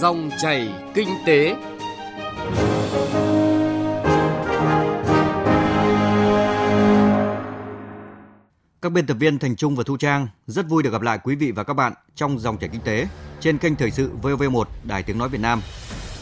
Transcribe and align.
Dòng 0.00 0.30
chảy 0.38 0.68
kinh 0.94 1.08
tế. 1.26 1.56
Các 8.82 8.92
biên 8.92 9.06
tập 9.06 9.14
viên 9.14 9.38
Thành 9.38 9.56
Trung 9.56 9.76
và 9.76 9.84
Thu 9.86 9.96
Trang 9.96 10.28
rất 10.46 10.68
vui 10.68 10.82
được 10.82 10.90
gặp 10.90 11.02
lại 11.02 11.18
quý 11.24 11.34
vị 11.34 11.50
và 11.50 11.64
các 11.64 11.74
bạn 11.74 11.92
trong 12.14 12.38
dòng 12.38 12.58
chảy 12.58 12.68
kinh 12.68 12.80
tế 12.80 13.06
trên 13.40 13.58
kênh 13.58 13.76
thời 13.76 13.90
sự 13.90 14.10
VOV1 14.22 14.64
Đài 14.84 15.02
Tiếng 15.02 15.18
nói 15.18 15.28
Việt 15.28 15.40
Nam. 15.40 15.60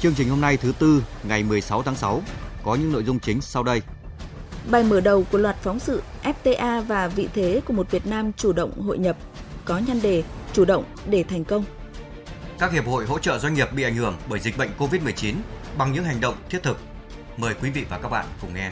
Chương 0.00 0.14
trình 0.14 0.28
hôm 0.28 0.40
nay 0.40 0.56
thứ 0.56 0.72
tư 0.78 1.02
ngày 1.28 1.42
16 1.42 1.82
tháng 1.82 1.96
6 1.96 2.22
có 2.64 2.74
những 2.74 2.92
nội 2.92 3.04
dung 3.04 3.18
chính 3.18 3.40
sau 3.40 3.62
đây. 3.62 3.82
Bài 4.70 4.84
mở 4.84 5.00
đầu 5.00 5.24
của 5.32 5.38
loạt 5.38 5.56
phóng 5.62 5.78
sự 5.78 6.02
FTA 6.22 6.82
và 6.82 7.08
vị 7.08 7.28
thế 7.34 7.60
của 7.64 7.72
một 7.72 7.90
Việt 7.90 8.06
Nam 8.06 8.32
chủ 8.32 8.52
động 8.52 8.80
hội 8.80 8.98
nhập 8.98 9.16
có 9.64 9.80
nhan 9.86 10.02
đề 10.02 10.22
chủ 10.52 10.64
động 10.64 10.84
để 11.06 11.22
thành 11.22 11.44
công. 11.44 11.64
Các 12.58 12.72
hiệp 12.72 12.86
hội 12.86 13.06
hỗ 13.06 13.18
trợ 13.18 13.38
doanh 13.38 13.54
nghiệp 13.54 13.68
bị 13.76 13.82
ảnh 13.82 13.94
hưởng 13.94 14.14
bởi 14.28 14.40
dịch 14.40 14.58
bệnh 14.58 14.70
COVID-19 14.78 15.34
bằng 15.78 15.92
những 15.92 16.04
hành 16.04 16.20
động 16.20 16.34
thiết 16.50 16.62
thực. 16.62 16.76
Mời 17.36 17.54
quý 17.62 17.70
vị 17.70 17.84
và 17.90 17.98
các 17.98 18.08
bạn 18.08 18.26
cùng 18.40 18.54
nghe. 18.54 18.70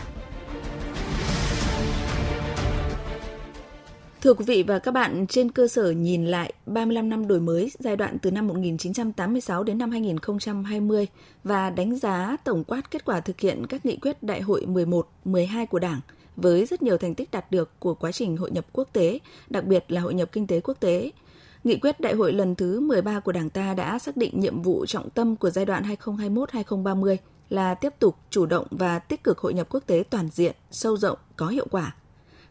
Thưa 4.20 4.34
quý 4.34 4.45
vị 4.45 4.62
và 4.62 4.78
các 4.78 4.91
bạn, 4.91 5.27
trên 5.27 5.50
cơ 5.50 5.68
sở 5.68 5.91
nhìn 5.91 6.27
lại 6.27 6.52
35 6.66 7.08
năm 7.08 7.28
đổi 7.28 7.41
mới 7.41 7.70
giai 7.78 7.96
đoạn 7.96 8.18
từ 8.18 8.30
năm 8.30 8.46
1986 8.46 9.64
đến 9.64 9.78
năm 9.78 9.91
2020 9.91 11.06
và 11.44 11.70
đánh 11.70 11.96
giá 11.96 12.36
tổng 12.44 12.64
quát 12.64 12.91
kết 12.91 13.05
quả 13.05 13.20
thực 13.20 13.41
hiện 13.41 13.66
các 13.69 13.86
nghị 13.86 13.96
quyết 13.96 14.22
đại 14.22 14.41
hội 14.41 14.66
11, 14.66 15.08
12 15.24 15.66
của 15.66 15.78
Đảng 15.78 16.00
với 16.36 16.66
rất 16.66 16.83
nhiều 16.83 16.98
thành 16.98 17.14
tích 17.14 17.30
đạt 17.30 17.50
được 17.50 17.70
của 17.78 17.94
quá 17.94 18.12
trình 18.12 18.36
hội 18.36 18.50
nhập 18.50 18.66
quốc 18.72 18.88
tế, 18.92 19.19
đặc 19.50 19.64
biệt 19.64 19.84
là 19.88 20.00
hội 20.00 20.14
nhập 20.14 20.28
kinh 20.33 20.46
tế 20.46 20.60
quốc 20.60 20.80
tế. 20.80 21.10
Nghị 21.64 21.76
quyết 21.76 22.00
đại 22.00 22.14
hội 22.14 22.32
lần 22.32 22.54
thứ 22.54 22.80
13 22.80 23.20
của 23.20 23.32
Đảng 23.32 23.50
ta 23.50 23.74
đã 23.74 23.98
xác 23.98 24.16
định 24.16 24.40
nhiệm 24.40 24.62
vụ 24.62 24.86
trọng 24.86 25.10
tâm 25.10 25.36
của 25.36 25.50
giai 25.50 25.64
đoạn 25.64 25.82
2021-2030 26.04 27.16
là 27.48 27.74
tiếp 27.74 27.92
tục 27.98 28.16
chủ 28.30 28.46
động 28.46 28.66
và 28.70 28.98
tích 28.98 29.24
cực 29.24 29.38
hội 29.38 29.54
nhập 29.54 29.66
quốc 29.70 29.82
tế 29.86 30.04
toàn 30.10 30.28
diện, 30.32 30.54
sâu 30.70 30.96
rộng, 30.96 31.19
có 31.36 31.48
hiệu 31.48 31.66
quả. 31.70 31.94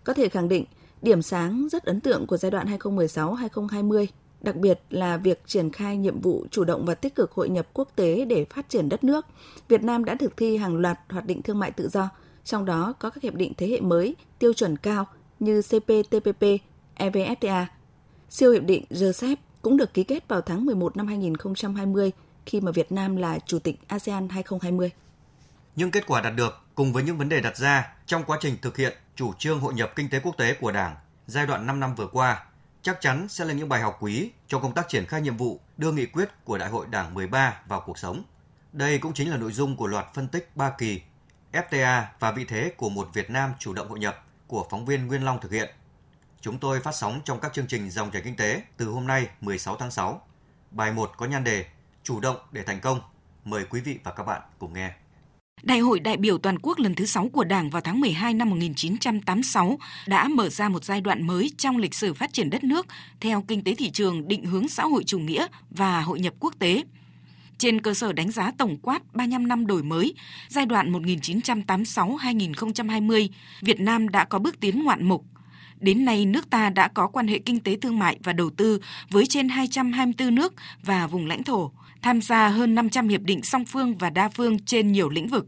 Có 0.04 0.14
thể 0.14 0.30
khẳng 0.30 0.50
định, 0.50 0.66
Điểm 1.02 1.22
sáng 1.22 1.68
rất 1.72 1.84
ấn 1.84 2.02
tượng 2.02 2.28
của 2.28 2.38
giai 2.38 2.52
đoạn 2.52 2.68
2016-2020, 2.78 4.06
đặc 4.42 4.56
biệt 4.56 4.80
là 4.90 5.18
việc 5.18 5.42
triển 5.46 5.72
khai 5.72 5.98
nhiệm 5.98 6.22
vụ 6.22 6.46
chủ 6.52 6.64
động 6.64 6.86
và 6.86 6.96
tích 6.96 7.16
cực 7.16 7.32
hội 7.32 7.50
nhập 7.50 7.68
quốc 7.74 7.90
tế 7.96 8.26
để 8.26 8.46
phát 8.46 8.70
triển 8.70 8.90
đất 8.90 9.04
nước. 9.04 9.26
Việt 9.68 9.84
Nam 9.84 10.06
đã 10.06 10.16
thực 10.16 10.38
thi 10.38 10.58
hàng 10.58 10.78
loạt 10.78 11.00
hoạt 11.10 11.26
định 11.26 11.42
thương 11.42 11.60
mại 11.60 11.72
tự 11.72 11.90
do, 11.90 12.10
trong 12.44 12.66
đó 12.66 12.94
có 13.00 13.10
các 13.10 13.24
hiệp 13.24 13.36
định 13.36 13.54
thế 13.58 13.68
hệ 13.68 13.82
mới, 13.82 14.16
tiêu 14.40 14.54
chuẩn 14.54 14.78
cao 14.78 15.08
như 15.40 15.62
CPTPP, 15.62 16.44
EVFTA. 16.98 17.66
Siêu 18.32 18.52
hiệp 18.52 18.64
định 18.64 18.86
RCEP 18.90 19.40
cũng 19.62 19.78
được 19.78 19.94
ký 19.94 20.04
kết 20.04 20.28
vào 20.28 20.42
tháng 20.42 20.66
11 20.66 20.98
năm 20.98 21.08
2020 21.08 22.12
khi 22.46 22.62
mà 22.62 22.72
Việt 22.72 22.92
Nam 22.92 23.16
là 23.16 23.40
Chủ 23.46 23.60
tịch 23.60 23.80
ASEAN 23.88 24.30
2020. 24.30 24.92
Những 25.76 25.92
kết 25.92 26.08
quả 26.08 26.22
đạt 26.22 26.36
được 26.36 26.62
cùng 26.76 26.94
với 26.94 27.04
những 27.04 27.18
vấn 27.18 27.30
đề 27.30 27.42
đặt 27.42 27.58
ra 27.58 27.94
trong 28.06 28.24
quá 28.24 28.38
trình 28.42 28.58
thực 28.62 28.78
hiện 28.78 28.98
chủ 29.16 29.34
trương 29.34 29.60
hội 29.60 29.74
nhập 29.74 29.92
kinh 29.96 30.10
tế 30.10 30.20
quốc 30.20 30.38
tế 30.38 30.54
của 30.54 30.72
Đảng 30.72 30.96
giai 31.28 31.48
đoạn 31.48 31.68
5 31.68 31.80
năm 31.80 31.96
vừa 31.96 32.08
qua, 32.08 32.44
chắc 32.82 33.02
chắn 33.02 33.28
sẽ 33.30 33.46
là 33.46 33.54
những 33.54 33.70
bài 33.70 33.82
học 33.82 33.98
quý 34.00 34.32
trong 34.48 34.62
công 34.62 34.74
tác 34.74 34.90
triển 34.90 35.06
khai 35.06 35.22
nhiệm 35.22 35.38
vụ 35.38 35.60
đưa 35.78 35.92
nghị 35.92 36.06
quyết 36.06 36.30
của 36.44 36.58
Đại 36.58 36.70
hội 36.70 36.86
Đảng 36.90 37.14
13 37.14 37.62
vào 37.68 37.84
cuộc 37.86 37.98
sống. 37.98 38.24
Đây 38.74 38.98
cũng 38.98 39.14
chính 39.14 39.30
là 39.30 39.38
nội 39.38 39.52
dung 39.52 39.76
của 39.76 39.88
loạt 39.88 40.06
phân 40.14 40.28
tích 40.28 40.52
ba 40.56 40.70
kỳ 40.78 41.02
FTA 41.52 42.04
và 42.20 42.32
vị 42.32 42.46
thế 42.48 42.72
của 42.78 42.90
một 42.90 43.10
Việt 43.14 43.30
Nam 43.30 43.54
chủ 43.60 43.74
động 43.74 43.90
hội 43.90 44.00
nhập 44.00 44.26
của 44.48 44.68
phóng 44.70 44.86
viên 44.86 45.08
Nguyên 45.08 45.26
Long 45.26 45.42
thực 45.42 45.52
hiện. 45.52 45.70
Chúng 46.42 46.58
tôi 46.58 46.80
phát 46.80 46.96
sóng 46.96 47.22
trong 47.26 47.40
các 47.40 47.54
chương 47.54 47.68
trình 47.68 47.90
dòng 47.90 48.12
chảy 48.12 48.22
kinh 48.22 48.36
tế 48.36 48.62
từ 48.78 48.86
hôm 48.86 49.08
nay 49.08 49.28
16 49.42 49.76
tháng 49.76 49.92
6. 49.92 50.22
Bài 50.72 50.92
1 50.92 51.12
có 51.18 51.26
nhan 51.26 51.44
đề 51.44 51.66
Chủ 52.04 52.20
động 52.20 52.38
để 52.52 52.64
thành 52.64 52.80
công. 52.80 53.00
Mời 53.46 53.66
quý 53.70 53.82
vị 53.82 54.00
và 54.04 54.12
các 54.12 54.24
bạn 54.24 54.42
cùng 54.60 54.74
nghe. 54.74 54.92
Đại 55.64 55.80
hội 55.80 56.00
đại 56.00 56.18
biểu 56.18 56.38
toàn 56.38 56.60
quốc 56.60 56.80
lần 56.80 56.96
thứ 56.96 57.06
6 57.06 57.30
của 57.30 57.44
Đảng 57.44 57.70
vào 57.70 57.82
tháng 57.82 58.00
12 58.00 58.34
năm 58.34 58.50
1986 58.50 59.78
đã 60.08 60.28
mở 60.28 60.50
ra 60.50 60.70
một 60.70 60.84
giai 60.84 61.02
đoạn 61.02 61.28
mới 61.28 61.52
trong 61.58 61.78
lịch 61.78 61.94
sử 61.94 62.14
phát 62.14 62.34
triển 62.34 62.50
đất 62.50 62.64
nước 62.64 62.88
theo 63.20 63.44
kinh 63.48 63.64
tế 63.64 63.76
thị 63.76 63.92
trường 63.92 64.28
định 64.28 64.46
hướng 64.46 64.68
xã 64.68 64.84
hội 64.84 65.04
chủ 65.04 65.20
nghĩa 65.20 65.48
và 65.70 66.02
hội 66.02 66.20
nhập 66.20 66.34
quốc 66.40 66.54
tế. 66.60 66.84
Trên 67.58 67.82
cơ 67.82 67.94
sở 67.94 68.14
đánh 68.14 68.32
giá 68.32 68.52
tổng 68.58 68.78
quát 68.78 69.14
35 69.14 69.48
năm 69.48 69.68
đổi 69.68 69.84
mới, 69.84 70.14
giai 70.48 70.66
đoạn 70.66 70.94
1986-2020, 70.94 73.28
Việt 73.62 73.80
Nam 73.80 74.10
đã 74.10 74.26
có 74.26 74.40
bước 74.40 74.60
tiến 74.60 74.84
ngoạn 74.84 75.06
mục. 75.06 75.26
Đến 75.82 76.06
nay, 76.06 76.26
nước 76.26 76.50
ta 76.50 76.70
đã 76.70 76.88
có 76.88 77.08
quan 77.08 77.28
hệ 77.28 77.40
kinh 77.40 77.60
tế 77.60 77.76
thương 77.76 78.00
mại 78.00 78.18
và 78.24 78.34
đầu 78.34 78.50
tư 78.50 78.80
với 79.10 79.26
trên 79.26 79.50
224 79.50 80.36
nước 80.36 80.54
và 80.84 81.08
vùng 81.08 81.26
lãnh 81.26 81.44
thổ, 81.44 81.72
tham 82.02 82.22
gia 82.22 82.48
hơn 82.48 82.76
500 82.76 83.08
hiệp 83.08 83.22
định 83.22 83.44
song 83.44 83.66
phương 83.66 83.98
và 83.98 84.10
đa 84.10 84.30
phương 84.30 84.60
trên 84.60 84.92
nhiều 84.92 85.10
lĩnh 85.10 85.28
vực. 85.28 85.48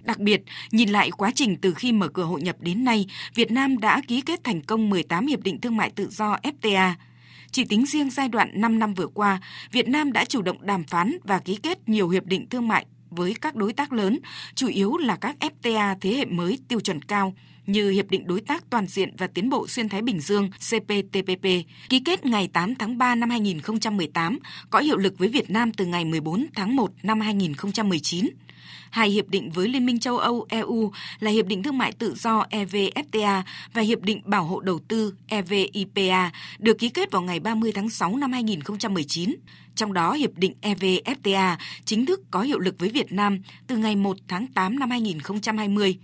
Đặc 0.00 0.18
biệt, 0.18 0.42
nhìn 0.70 0.88
lại 0.88 1.10
quá 1.10 1.30
trình 1.34 1.56
từ 1.56 1.74
khi 1.74 1.92
mở 1.92 2.08
cửa 2.08 2.22
hội 2.24 2.42
nhập 2.42 2.56
đến 2.60 2.84
nay, 2.84 3.06
Việt 3.34 3.50
Nam 3.50 3.78
đã 3.78 4.00
ký 4.08 4.20
kết 4.20 4.44
thành 4.44 4.62
công 4.62 4.90
18 4.90 5.26
hiệp 5.26 5.40
định 5.40 5.60
thương 5.60 5.76
mại 5.76 5.90
tự 5.90 6.08
do 6.10 6.36
FTA. 6.42 6.92
Chỉ 7.50 7.64
tính 7.64 7.86
riêng 7.86 8.10
giai 8.10 8.28
đoạn 8.28 8.50
5 8.54 8.78
năm 8.78 8.94
vừa 8.94 9.06
qua, 9.06 9.40
Việt 9.72 9.88
Nam 9.88 10.12
đã 10.12 10.24
chủ 10.24 10.42
động 10.42 10.66
đàm 10.66 10.84
phán 10.84 11.16
và 11.24 11.38
ký 11.38 11.58
kết 11.62 11.88
nhiều 11.88 12.08
hiệp 12.08 12.24
định 12.26 12.46
thương 12.48 12.68
mại 12.68 12.86
với 13.16 13.34
các 13.40 13.54
đối 13.54 13.72
tác 13.72 13.92
lớn, 13.92 14.18
chủ 14.54 14.68
yếu 14.68 14.96
là 14.96 15.16
các 15.16 15.36
FTA 15.40 15.96
thế 16.00 16.14
hệ 16.14 16.24
mới 16.24 16.58
tiêu 16.68 16.80
chuẩn 16.80 17.02
cao 17.02 17.34
như 17.66 17.90
Hiệp 17.90 18.10
định 18.10 18.26
Đối 18.26 18.40
tác 18.40 18.70
Toàn 18.70 18.86
diện 18.86 19.14
và 19.18 19.26
Tiến 19.26 19.50
bộ 19.50 19.68
Xuyên 19.68 19.88
Thái 19.88 20.02
Bình 20.02 20.20
Dương 20.20 20.50
CPTPP, 20.50 21.42
ký 21.88 22.00
kết 22.04 22.26
ngày 22.26 22.48
8 22.52 22.74
tháng 22.74 22.98
3 22.98 23.14
năm 23.14 23.30
2018, 23.30 24.38
có 24.70 24.78
hiệu 24.78 24.96
lực 24.96 25.18
với 25.18 25.28
Việt 25.28 25.50
Nam 25.50 25.72
từ 25.72 25.86
ngày 25.86 26.04
14 26.04 26.46
tháng 26.54 26.76
1 26.76 26.90
năm 27.02 27.20
2019 27.20 28.28
hai 28.90 29.08
hiệp 29.08 29.28
định 29.28 29.50
với 29.50 29.68
Liên 29.68 29.86
minh 29.86 29.98
châu 29.98 30.18
Âu 30.18 30.46
EU 30.48 30.92
là 31.20 31.30
Hiệp 31.30 31.46
định 31.46 31.62
Thương 31.62 31.78
mại 31.78 31.92
Tự 31.92 32.14
do 32.14 32.44
EVFTA 32.50 33.42
và 33.72 33.82
Hiệp 33.82 34.02
định 34.02 34.20
Bảo 34.24 34.44
hộ 34.44 34.60
Đầu 34.60 34.78
tư 34.88 35.14
EVIPA 35.26 36.30
được 36.58 36.78
ký 36.78 36.88
kết 36.88 37.10
vào 37.10 37.22
ngày 37.22 37.40
30 37.40 37.72
tháng 37.72 37.90
6 37.90 38.16
năm 38.16 38.32
2019. 38.32 39.36
Trong 39.74 39.92
đó, 39.92 40.12
Hiệp 40.12 40.30
định 40.36 40.54
EVFTA 40.62 41.56
chính 41.84 42.06
thức 42.06 42.20
có 42.30 42.42
hiệu 42.42 42.58
lực 42.58 42.74
với 42.78 42.88
Việt 42.88 43.12
Nam 43.12 43.38
từ 43.66 43.76
ngày 43.76 43.96
1 43.96 44.16
tháng 44.28 44.46
8 44.46 44.78
năm 44.78 44.90
2020. 44.90 45.98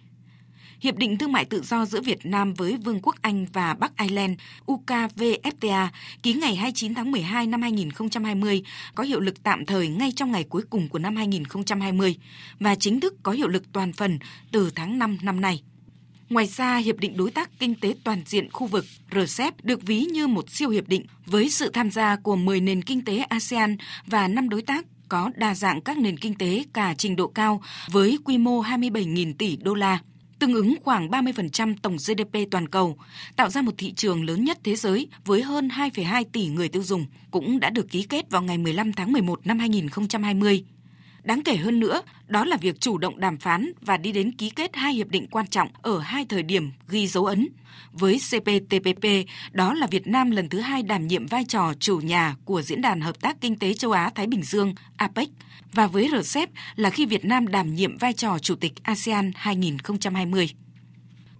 Hiệp 0.83 0.97
định 0.97 1.19
Thương 1.19 1.33
mại 1.33 1.45
Tự 1.45 1.63
do 1.63 1.87
giữa 1.87 2.01
Việt 2.01 2.27
Nam 2.27 2.55
với 2.55 2.77
Vương 2.77 3.01
quốc 3.03 3.17
Anh 3.23 3.47
và 3.53 3.75
Bắc 3.75 3.99
Ireland 3.99 4.39
UKVFTA 4.67 5.89
ký 6.23 6.33
ngày 6.33 6.57
29 6.57 6.95
tháng 6.95 7.11
12 7.11 7.47
năm 7.47 7.63
2020 7.63 8.63
có 8.95 9.05
hiệu 9.05 9.21
lực 9.21 9.43
tạm 9.43 9.67
thời 9.67 9.89
ngay 9.89 10.13
trong 10.17 10.33
ngày 10.33 10.45
cuối 10.45 10.63
cùng 10.71 10.89
của 10.89 10.99
năm 10.99 11.17
2020 11.17 12.17
và 12.61 12.75
chính 12.75 13.01
thức 13.01 13.15
có 13.23 13.33
hiệu 13.33 13.49
lực 13.49 13.73
toàn 13.73 13.93
phần 13.93 14.19
từ 14.53 14.71
tháng 14.75 14.99
5 14.99 15.19
năm 15.23 15.41
nay. 15.41 15.63
Ngoài 16.31 16.47
ra, 16.47 16.77
Hiệp 16.77 16.99
định 16.99 17.17
Đối 17.17 17.31
tác 17.31 17.51
Kinh 17.59 17.75
tế 17.75 17.95
Toàn 18.05 18.23
diện 18.27 18.51
khu 18.53 18.67
vực 18.67 18.85
RCEP 19.11 19.65
được 19.65 19.83
ví 19.83 20.01
như 20.01 20.27
một 20.27 20.51
siêu 20.51 20.71
hiệp 20.71 20.89
định 20.89 21.07
với 21.27 21.51
sự 21.51 21.71
tham 21.73 21.91
gia 21.91 22.17
của 22.17 22.37
10 22.37 22.61
nền 22.61 22.83
kinh 22.83 23.05
tế 23.05 23.19
ASEAN 23.19 23.77
và 24.07 24.29
5 24.29 24.49
đối 24.49 24.63
tác 24.63 24.85
có 25.09 25.31
đa 25.35 25.55
dạng 25.55 25.81
các 25.81 25.99
nền 25.99 26.19
kinh 26.19 26.35
tế 26.35 26.65
cả 26.73 26.95
trình 26.99 27.17
độ 27.17 27.27
cao 27.27 27.63
với 27.91 28.19
quy 28.25 28.39
mô 28.39 28.63
27.000 28.63 29.35
tỷ 29.39 29.57
đô 29.57 29.75
la 29.75 30.01
tương 30.43 30.55
ứng 30.55 30.75
khoảng 30.85 31.09
30% 31.09 31.75
tổng 31.83 31.97
GDP 31.97 32.51
toàn 32.51 32.69
cầu, 32.69 32.97
tạo 33.37 33.51
ra 33.51 33.63
một 33.63 33.73
thị 33.79 33.93
trường 33.93 34.25
lớn 34.25 34.45
nhất 34.45 34.59
thế 34.65 34.77
giới 34.77 35.09
với 35.25 35.43
hơn 35.43 35.69
2,2 35.69 36.25
tỷ 36.33 36.47
người 36.47 36.69
tiêu 36.69 36.83
dùng, 36.83 37.07
cũng 37.31 37.61
đã 37.61 37.71
được 37.71 37.91
ký 37.91 38.03
kết 38.03 38.31
vào 38.31 38.43
ngày 38.43 38.59
15 38.59 38.93
tháng 38.93 39.13
11 39.13 39.47
năm 39.47 39.59
2020. 39.59 40.65
Đáng 41.23 41.43
kể 41.43 41.57
hơn 41.57 41.81
nữa, 41.81 42.03
đó 42.27 42.45
là 42.45 42.57
việc 42.57 42.81
chủ 42.81 42.99
động 42.99 43.21
đàm 43.21 43.39
phán 43.39 43.73
và 43.81 43.97
đi 43.97 44.13
đến 44.13 44.33
ký 44.33 44.51
kết 44.51 44.77
hai 44.77 44.93
hiệp 44.93 45.09
định 45.09 45.27
quan 45.31 45.47
trọng 45.47 45.69
ở 45.83 45.99
hai 45.99 46.25
thời 46.29 46.43
điểm 46.43 46.71
ghi 46.89 47.07
dấu 47.07 47.25
ấn. 47.25 47.49
Với 47.93 48.19
CPTPP, 48.31 49.05
đó 49.53 49.75
là 49.75 49.87
Việt 49.87 50.07
Nam 50.07 50.31
lần 50.31 50.49
thứ 50.49 50.61
hai 50.61 50.83
đảm 50.83 51.07
nhiệm 51.07 51.27
vai 51.27 51.45
trò 51.45 51.73
chủ 51.81 51.97
nhà 51.97 52.37
của 52.45 52.63
Diễn 52.63 52.83
đàn 52.83 53.01
Hợp 53.01 53.21
tác 53.21 53.41
Kinh 53.41 53.59
tế 53.59 53.75
Châu 53.75 53.93
Á-Thái 53.93 54.27
Bình 54.27 54.43
Dương 54.43 54.75
APEC 54.97 55.29
và 55.73 55.87
với 55.87 56.09
RCEP 56.23 56.51
là 56.77 56.91
khi 56.91 57.07
Việt 57.07 57.25
Nam 57.25 57.49
đảm 57.49 57.75
nhiệm 57.75 57.99
vai 57.99 58.13
trò 58.13 58.39
Chủ 58.39 58.55
tịch 58.55 58.73
ASEAN 58.83 59.31
2020. 59.35 60.51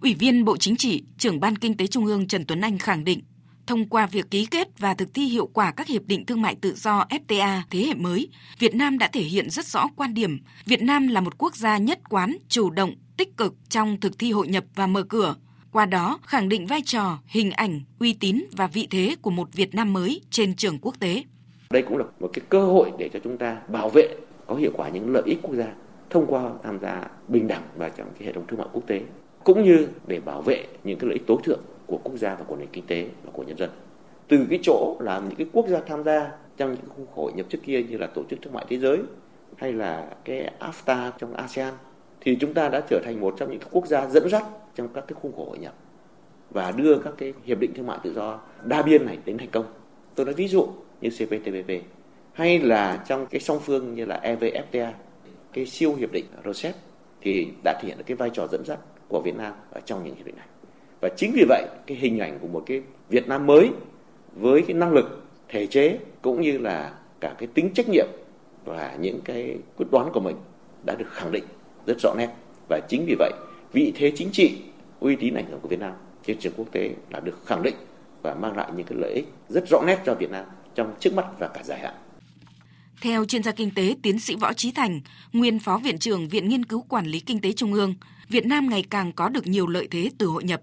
Ủy 0.01 0.13
viên 0.13 0.45
Bộ 0.45 0.57
Chính 0.57 0.75
trị, 0.75 1.03
trưởng 1.17 1.39
Ban 1.39 1.55
Kinh 1.55 1.77
tế 1.77 1.87
Trung 1.87 2.05
ương 2.05 2.27
Trần 2.27 2.45
Tuấn 2.45 2.61
Anh 2.61 2.77
khẳng 2.77 3.03
định 3.03 3.21
Thông 3.67 3.85
qua 3.85 4.05
việc 4.05 4.31
ký 4.31 4.45
kết 4.45 4.79
và 4.79 4.93
thực 4.93 5.13
thi 5.13 5.23
hiệu 5.23 5.47
quả 5.53 5.71
các 5.71 5.87
hiệp 5.87 6.01
định 6.05 6.25
thương 6.25 6.41
mại 6.41 6.55
tự 6.55 6.73
do 6.75 7.05
FTA 7.09 7.61
thế 7.69 7.79
hệ 7.79 7.93
mới, 7.93 8.29
Việt 8.59 8.75
Nam 8.75 8.97
đã 8.97 9.07
thể 9.07 9.21
hiện 9.21 9.49
rất 9.49 9.65
rõ 9.65 9.87
quan 9.95 10.13
điểm 10.13 10.39
Việt 10.65 10.81
Nam 10.81 11.07
là 11.07 11.21
một 11.21 11.37
quốc 11.37 11.55
gia 11.55 11.77
nhất 11.77 11.99
quán, 12.09 12.37
chủ 12.47 12.69
động, 12.69 12.95
tích 13.17 13.37
cực 13.37 13.55
trong 13.69 13.99
thực 13.99 14.19
thi 14.19 14.31
hội 14.31 14.47
nhập 14.47 14.63
và 14.75 14.87
mở 14.87 15.03
cửa. 15.03 15.35
Qua 15.71 15.85
đó, 15.85 16.19
khẳng 16.23 16.49
định 16.49 16.67
vai 16.67 16.81
trò, 16.85 17.19
hình 17.25 17.51
ảnh, 17.51 17.81
uy 17.99 18.13
tín 18.13 18.43
và 18.51 18.67
vị 18.67 18.87
thế 18.91 19.15
của 19.21 19.31
một 19.31 19.53
Việt 19.53 19.75
Nam 19.75 19.93
mới 19.93 20.21
trên 20.29 20.55
trường 20.55 20.79
quốc 20.81 20.95
tế. 20.99 21.23
Đây 21.69 21.81
cũng 21.81 21.97
là 21.97 22.05
một 22.19 22.29
cái 22.33 22.45
cơ 22.49 22.65
hội 22.65 22.91
để 22.99 23.09
cho 23.13 23.19
chúng 23.23 23.37
ta 23.37 23.57
bảo 23.67 23.89
vệ 23.89 24.15
có 24.47 24.55
hiệu 24.55 24.71
quả 24.73 24.89
những 24.89 25.13
lợi 25.13 25.23
ích 25.25 25.39
quốc 25.41 25.55
gia 25.55 25.67
thông 26.09 26.25
qua 26.27 26.51
tham 26.63 26.79
gia 26.79 27.07
bình 27.27 27.47
đẳng 27.47 27.63
vào 27.75 27.89
trong 27.97 28.07
cái 28.19 28.27
hệ 28.27 28.33
thống 28.33 28.47
thương 28.47 28.59
mại 28.59 28.67
quốc 28.73 28.87
tế 28.87 29.01
cũng 29.43 29.63
như 29.63 29.87
để 30.07 30.19
bảo 30.19 30.41
vệ 30.41 30.67
những 30.83 30.99
cái 30.99 31.07
lợi 31.07 31.13
ích 31.13 31.27
tối 31.27 31.37
thượng 31.43 31.59
của 31.87 31.99
quốc 32.03 32.17
gia 32.17 32.35
và 32.35 32.43
của 32.47 32.55
nền 32.55 32.67
kinh 32.71 32.87
tế 32.87 33.07
và 33.23 33.31
của 33.33 33.43
nhân 33.43 33.57
dân 33.57 33.69
từ 34.27 34.45
cái 34.49 34.59
chỗ 34.63 34.97
là 34.99 35.19
những 35.19 35.35
cái 35.35 35.47
quốc 35.53 35.67
gia 35.67 35.79
tham 35.79 36.03
gia 36.03 36.31
trong 36.57 36.71
những 36.71 36.89
khung 36.95 37.05
khổ 37.15 37.21
hội 37.21 37.33
nhập 37.35 37.45
trước 37.49 37.59
kia 37.63 37.83
như 37.83 37.97
là 37.97 38.07
Tổ 38.07 38.23
chức 38.29 38.41
Thương 38.41 38.53
mại 38.53 38.65
Thế 38.69 38.77
giới 38.77 38.99
hay 39.57 39.73
là 39.73 40.07
cái 40.25 40.51
AFTA 40.59 41.11
trong 41.17 41.33
ASEAN 41.33 41.73
thì 42.21 42.37
chúng 42.39 42.53
ta 42.53 42.69
đã 42.69 42.81
trở 42.89 43.01
thành 43.05 43.21
một 43.21 43.35
trong 43.37 43.51
những 43.51 43.59
quốc 43.71 43.87
gia 43.87 44.07
dẫn 44.07 44.29
dắt 44.29 44.43
trong 44.75 44.87
các 44.93 45.03
cái 45.07 45.15
khung 45.21 45.35
khổ 45.35 45.45
hội 45.45 45.57
nhập 45.57 45.73
và 46.49 46.71
đưa 46.71 46.97
các 46.97 47.13
cái 47.17 47.33
hiệp 47.43 47.59
định 47.59 47.73
thương 47.75 47.87
mại 47.87 47.97
tự 48.03 48.13
do 48.13 48.39
đa 48.63 48.81
biên 48.81 49.05
này 49.05 49.17
đến 49.25 49.37
thành 49.37 49.49
công. 49.51 49.65
Tôi 50.15 50.25
nói 50.25 50.35
ví 50.35 50.47
dụ 50.47 50.67
như 51.01 51.09
CPTPP 51.09 51.71
hay 52.33 52.59
là 52.59 53.03
trong 53.07 53.25
cái 53.25 53.41
song 53.41 53.59
phương 53.59 53.95
như 53.95 54.05
là 54.05 54.19
EVFTA, 54.23 54.91
cái 55.53 55.65
siêu 55.65 55.95
hiệp 55.95 56.11
định 56.11 56.25
RCEP 56.45 56.75
thì 57.21 57.47
đã 57.63 57.79
thể 57.81 57.87
hiện 57.87 57.97
được 57.97 58.03
cái 58.07 58.17
vai 58.17 58.29
trò 58.29 58.47
dẫn 58.47 58.65
dắt 58.65 58.79
của 59.07 59.21
Việt 59.21 59.35
Nam 59.35 59.53
ở 59.71 59.81
trong 59.85 60.03
những 60.03 60.15
hiệp 60.15 60.25
định 60.25 60.35
này. 60.35 60.47
Và 61.03 61.09
chính 61.09 61.31
vì 61.33 61.45
vậy 61.49 61.67
cái 61.87 61.97
hình 61.97 62.19
ảnh 62.19 62.39
của 62.41 62.47
một 62.47 62.63
cái 62.65 62.81
Việt 63.09 63.27
Nam 63.27 63.47
mới 63.47 63.69
với 64.35 64.61
cái 64.67 64.73
năng 64.73 64.93
lực 64.93 65.23
thể 65.49 65.67
chế 65.67 65.97
cũng 66.21 66.41
như 66.41 66.57
là 66.57 66.93
cả 67.19 67.35
cái 67.39 67.47
tính 67.53 67.69
trách 67.73 67.89
nhiệm 67.89 68.07
và 68.65 68.97
những 68.99 69.21
cái 69.25 69.57
quyết 69.77 69.85
đoán 69.91 70.09
của 70.13 70.19
mình 70.19 70.35
đã 70.85 70.95
được 70.95 71.05
khẳng 71.11 71.31
định 71.31 71.43
rất 71.85 71.97
rõ 71.99 72.13
nét 72.17 72.29
và 72.69 72.79
chính 72.89 73.05
vì 73.07 73.15
vậy 73.19 73.31
vị 73.73 73.93
thế 73.95 74.11
chính 74.15 74.29
trị 74.31 74.57
uy 74.99 75.15
tín 75.15 75.33
ảnh 75.33 75.45
hưởng 75.49 75.59
của 75.59 75.67
Việt 75.67 75.79
Nam 75.79 75.93
trên 76.25 76.39
trường 76.39 76.53
quốc 76.57 76.71
tế 76.71 76.91
đã 77.09 77.19
được 77.19 77.45
khẳng 77.45 77.63
định 77.63 77.75
và 78.21 78.33
mang 78.33 78.57
lại 78.57 78.71
những 78.77 78.85
cái 78.85 78.97
lợi 79.01 79.13
ích 79.13 79.25
rất 79.49 79.63
rõ 79.69 79.81
nét 79.87 79.99
cho 80.05 80.15
Việt 80.15 80.31
Nam 80.31 80.45
trong 80.75 80.93
trước 80.99 81.13
mắt 81.13 81.25
và 81.39 81.47
cả 81.47 81.63
dài 81.63 81.79
hạn. 81.79 81.93
Theo 83.01 83.25
chuyên 83.25 83.43
gia 83.43 83.51
kinh 83.51 83.71
tế 83.75 83.95
tiến 84.01 84.19
sĩ 84.19 84.35
Võ 84.35 84.53
Trí 84.53 84.71
Thành, 84.71 85.01
nguyên 85.33 85.59
phó 85.59 85.77
viện 85.77 85.99
trưởng 85.99 86.29
Viện 86.29 86.49
Nghiên 86.49 86.65
cứu 86.65 86.85
Quản 86.89 87.05
lý 87.05 87.19
Kinh 87.19 87.41
tế 87.41 87.51
Trung 87.51 87.73
ương, 87.73 87.93
Việt 88.29 88.45
Nam 88.45 88.69
ngày 88.69 88.83
càng 88.89 89.11
có 89.11 89.29
được 89.29 89.47
nhiều 89.47 89.67
lợi 89.67 89.87
thế 89.91 90.09
từ 90.17 90.27
hội 90.27 90.43
nhập. 90.43 90.61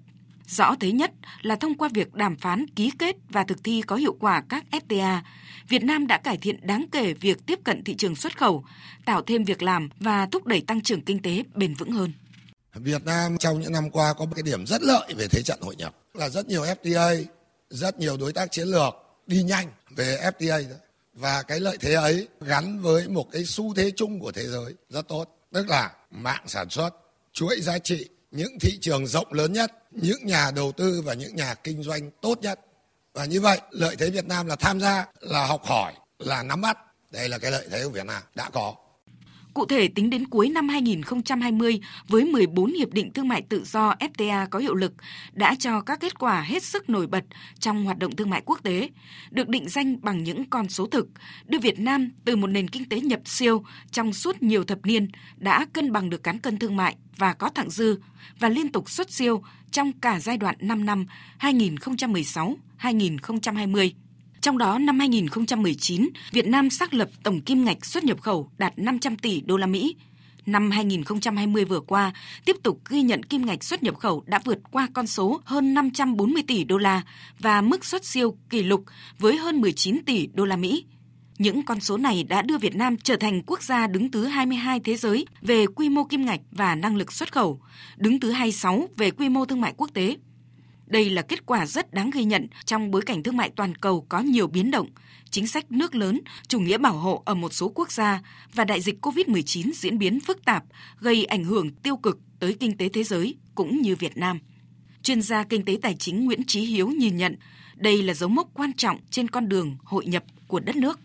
Rõ 0.51 0.75
thế 0.81 0.93
nhất 0.93 1.11
là 1.43 1.57
thông 1.57 1.75
qua 1.75 1.89
việc 1.95 2.15
đàm 2.15 2.37
phán, 2.37 2.67
ký 2.77 2.91
kết 2.99 3.17
và 3.29 3.45
thực 3.45 3.65
thi 3.65 3.83
có 3.87 3.97
hiệu 3.97 4.17
quả 4.21 4.43
các 4.49 4.65
FTA, 4.71 5.21
Việt 5.69 5.83
Nam 5.83 6.07
đã 6.07 6.19
cải 6.19 6.37
thiện 6.37 6.67
đáng 6.67 6.87
kể 6.93 7.13
việc 7.13 7.47
tiếp 7.47 7.59
cận 7.65 7.85
thị 7.85 7.95
trường 7.99 8.17
xuất 8.17 8.39
khẩu, 8.39 8.65
tạo 9.05 9.23
thêm 9.23 9.45
việc 9.45 9.63
làm 9.63 9.89
và 10.01 10.27
thúc 10.27 10.47
đẩy 10.47 10.61
tăng 10.61 10.81
trưởng 10.81 11.01
kinh 11.01 11.23
tế 11.23 11.43
bền 11.55 11.75
vững 11.75 11.93
hơn. 11.93 12.13
Việt 12.75 13.05
Nam 13.05 13.39
trong 13.39 13.61
những 13.61 13.73
năm 13.73 13.91
qua 13.91 14.13
có 14.13 14.25
một 14.25 14.33
cái 14.35 14.43
điểm 14.43 14.67
rất 14.67 14.83
lợi 14.83 15.15
về 15.15 15.27
thế 15.31 15.43
trận 15.43 15.61
hội 15.63 15.77
nhập 15.77 15.97
là 16.15 16.29
rất 16.29 16.47
nhiều 16.47 16.65
FTA, 16.65 17.25
rất 17.69 17.99
nhiều 17.99 18.17
đối 18.17 18.33
tác 18.33 18.53
chiến 18.53 18.69
lược 18.69 18.95
đi 19.27 19.43
nhanh 19.43 19.67
về 19.97 20.31
FTA 20.39 20.65
và 21.15 21.43
cái 21.43 21.61
lợi 21.61 21.77
thế 21.81 21.95
ấy 21.95 22.29
gắn 22.41 22.81
với 22.81 23.09
một 23.09 23.33
cái 23.33 23.45
xu 23.45 23.75
thế 23.75 23.91
chung 23.97 24.21
của 24.21 24.33
thế 24.33 24.47
giới 24.47 24.75
rất 24.89 25.09
tốt, 25.09 25.25
tức 25.53 25.69
là 25.69 25.91
mạng 26.11 26.45
sản 26.47 26.71
xuất, 26.71 26.91
chuỗi 27.33 27.61
giá 27.61 27.79
trị, 27.79 28.09
những 28.31 28.59
thị 28.59 28.79
trường 28.81 29.07
rộng 29.07 29.33
lớn 29.33 29.53
nhất, 29.53 29.73
những 29.91 30.27
nhà 30.27 30.51
đầu 30.51 30.73
tư 30.73 31.03
và 31.05 31.15
những 31.15 31.37
nhà 31.37 31.55
kinh 31.55 31.83
doanh 31.83 32.11
tốt 32.21 32.39
nhất. 32.43 32.61
Và 33.15 33.25
như 33.25 33.41
vậy, 33.41 33.61
lợi 33.71 33.97
thế 33.97 34.11
Việt 34.11 34.27
Nam 34.27 34.47
là 34.47 34.57
tham 34.57 34.81
gia, 34.81 35.07
là 35.21 35.47
học 35.47 35.65
hỏi, 35.65 35.93
là 36.19 36.43
nắm 36.43 36.61
bắt. 36.61 36.79
Đây 37.11 37.29
là 37.29 37.39
cái 37.39 37.51
lợi 37.51 37.69
thế 37.71 37.85
của 37.85 37.91
Việt 37.91 38.07
Nam 38.07 38.23
đã 38.35 38.51
có. 38.51 38.75
Cụ 39.55 39.67
thể, 39.67 39.89
tính 39.89 40.11
đến 40.11 40.27
cuối 40.27 40.49
năm 40.49 40.69
2020, 40.69 41.81
với 42.09 42.25
14 42.25 42.73
hiệp 42.73 42.93
định 42.93 43.13
thương 43.13 43.29
mại 43.29 43.43
tự 43.43 43.65
do 43.65 43.95
FTA 44.01 44.47
có 44.51 44.59
hiệu 44.59 44.75
lực, 44.75 44.93
đã 45.33 45.55
cho 45.55 45.81
các 45.81 46.01
kết 46.01 46.19
quả 46.19 46.41
hết 46.41 46.63
sức 46.63 46.91
nổi 46.91 47.07
bật 47.07 47.25
trong 47.59 47.85
hoạt 47.85 47.99
động 47.99 48.17
thương 48.17 48.31
mại 48.31 48.43
quốc 48.45 48.63
tế, 48.63 48.89
được 49.31 49.49
định 49.49 49.69
danh 49.69 49.97
bằng 50.03 50.25
những 50.25 50.51
con 50.51 50.69
số 50.69 50.87
thực, 50.87 51.09
đưa 51.47 51.59
Việt 51.59 51.79
Nam 51.79 52.11
từ 52.25 52.37
một 52.37 52.47
nền 52.47 52.69
kinh 52.69 52.89
tế 52.89 53.01
nhập 53.01 53.21
siêu 53.25 53.65
trong 53.91 54.13
suốt 54.13 54.43
nhiều 54.43 54.65
thập 54.65 54.87
niên 54.87 55.09
đã 55.37 55.67
cân 55.73 55.93
bằng 55.93 56.11
được 56.11 56.23
cán 56.23 56.39
cân 56.39 56.59
thương 56.59 56.77
mại 56.77 56.97
và 57.17 57.33
có 57.33 57.49
thặng 57.49 57.71
dư 57.71 57.99
và 58.39 58.49
liên 58.49 58.73
tục 58.73 58.91
xuất 58.91 59.11
siêu 59.11 59.43
trong 59.71 59.93
cả 59.93 60.21
giai 60.21 60.37
đoạn 60.37 60.57
5 60.61 60.87
năm 60.87 61.07
2016-2020. 61.41 63.91
Trong 64.41 64.59
đó 64.59 64.79
năm 64.79 64.99
2019, 64.99 66.09
Việt 66.31 66.47
Nam 66.47 66.71
xác 66.71 66.95
lập 66.95 67.09
tổng 67.23 67.41
kim 67.41 67.65
ngạch 67.65 67.85
xuất 67.85 68.05
nhập 68.05 68.21
khẩu 68.21 68.51
đạt 68.59 68.79
500 68.79 69.17
tỷ 69.17 69.41
đô 69.41 69.57
la 69.57 69.67
Mỹ. 69.67 69.97
Năm 70.47 70.71
2020 70.71 71.65
vừa 71.65 71.81
qua, 71.81 72.13
tiếp 72.45 72.57
tục 72.63 72.81
ghi 72.89 73.03
nhận 73.03 73.23
kim 73.23 73.47
ngạch 73.47 73.65
xuất 73.65 73.83
nhập 73.83 73.99
khẩu 73.99 74.25
đã 74.27 74.41
vượt 74.45 74.59
qua 74.71 74.89
con 74.93 75.07
số 75.07 75.41
hơn 75.45 75.75
540 75.75 76.43
tỷ 76.47 76.65
đô 76.65 76.79
la 76.79 77.03
và 77.39 77.61
mức 77.61 77.85
xuất 77.85 78.05
siêu 78.05 78.37
kỷ 78.51 78.63
lục 78.63 78.85
với 79.19 79.37
hơn 79.37 79.61
19 79.61 80.01
tỷ 80.07 80.27
đô 80.27 80.45
la 80.45 80.57
Mỹ. 80.57 80.85
Những 81.39 81.63
con 81.63 81.81
số 81.81 81.97
này 81.97 82.25
đã 82.25 82.43
đưa 82.43 82.59
Việt 82.59 82.77
Nam 82.77 82.97
trở 82.97 83.17
thành 83.17 83.43
quốc 83.47 83.63
gia 83.63 83.87
đứng 83.87 84.11
thứ 84.11 84.27
22 84.27 84.81
thế 84.81 84.97
giới 84.97 85.27
về 85.41 85.67
quy 85.67 85.89
mô 85.89 86.05
kim 86.05 86.27
ngạch 86.27 86.41
và 86.53 86.75
năng 86.75 86.97
lực 86.97 87.13
xuất 87.13 87.33
khẩu, 87.33 87.61
đứng 87.97 88.21
thứ 88.21 88.31
26 88.31 88.89
về 88.97 89.11
quy 89.11 89.29
mô 89.29 89.45
thương 89.45 89.61
mại 89.61 89.75
quốc 89.77 89.91
tế 89.95 90.17
đây 90.91 91.11
là 91.11 91.23
kết 91.23 91.47
quả 91.47 91.67
rất 91.67 91.95
đáng 91.95 92.11
ghi 92.11 92.25
nhận 92.25 92.47
trong 92.65 92.91
bối 92.91 93.03
cảnh 93.03 93.23
thương 93.23 93.37
mại 93.37 93.51
toàn 93.57 93.75
cầu 93.75 94.07
có 94.09 94.21
nhiều 94.21 94.47
biến 94.47 94.71
động, 94.71 94.89
chính 95.31 95.47
sách 95.47 95.73
nước 95.73 95.95
lớn, 95.95 96.21
chủ 96.49 96.61
nghĩa 96.61 96.79
bảo 96.79 96.93
hộ 96.93 97.23
ở 97.27 97.35
một 97.35 97.53
số 97.53 97.73
quốc 97.75 97.93
gia 97.93 98.21
và 98.55 98.65
đại 98.65 98.81
dịch 98.81 99.07
COVID-19 99.07 99.71
diễn 99.75 99.99
biến 99.99 100.21
phức 100.21 100.45
tạp, 100.45 100.65
gây 100.99 101.25
ảnh 101.25 101.45
hưởng 101.45 101.71
tiêu 101.71 101.97
cực 101.97 102.19
tới 102.41 102.57
kinh 102.61 102.77
tế 102.77 102.89
thế 102.89 103.03
giới 103.03 103.35
cũng 103.55 103.83
như 103.83 103.97
Việt 103.97 104.17
Nam. 104.17 104.39
Chuyên 105.03 105.23
gia 105.23 105.45
kinh 105.45 105.65
tế 105.65 105.79
tài 105.83 105.95
chính 105.99 106.25
Nguyễn 106.25 106.45
Trí 106.47 106.61
Hiếu 106.61 106.89
nhìn 106.89 107.17
nhận, 107.17 107.37
đây 107.77 108.03
là 108.03 108.15
dấu 108.15 108.29
mốc 108.29 108.49
quan 108.55 108.73
trọng 108.73 108.99
trên 109.11 109.29
con 109.29 109.49
đường 109.49 109.77
hội 109.85 110.07
nhập 110.07 110.25
của 110.49 110.61
đất 110.61 110.77
nước 110.77 111.01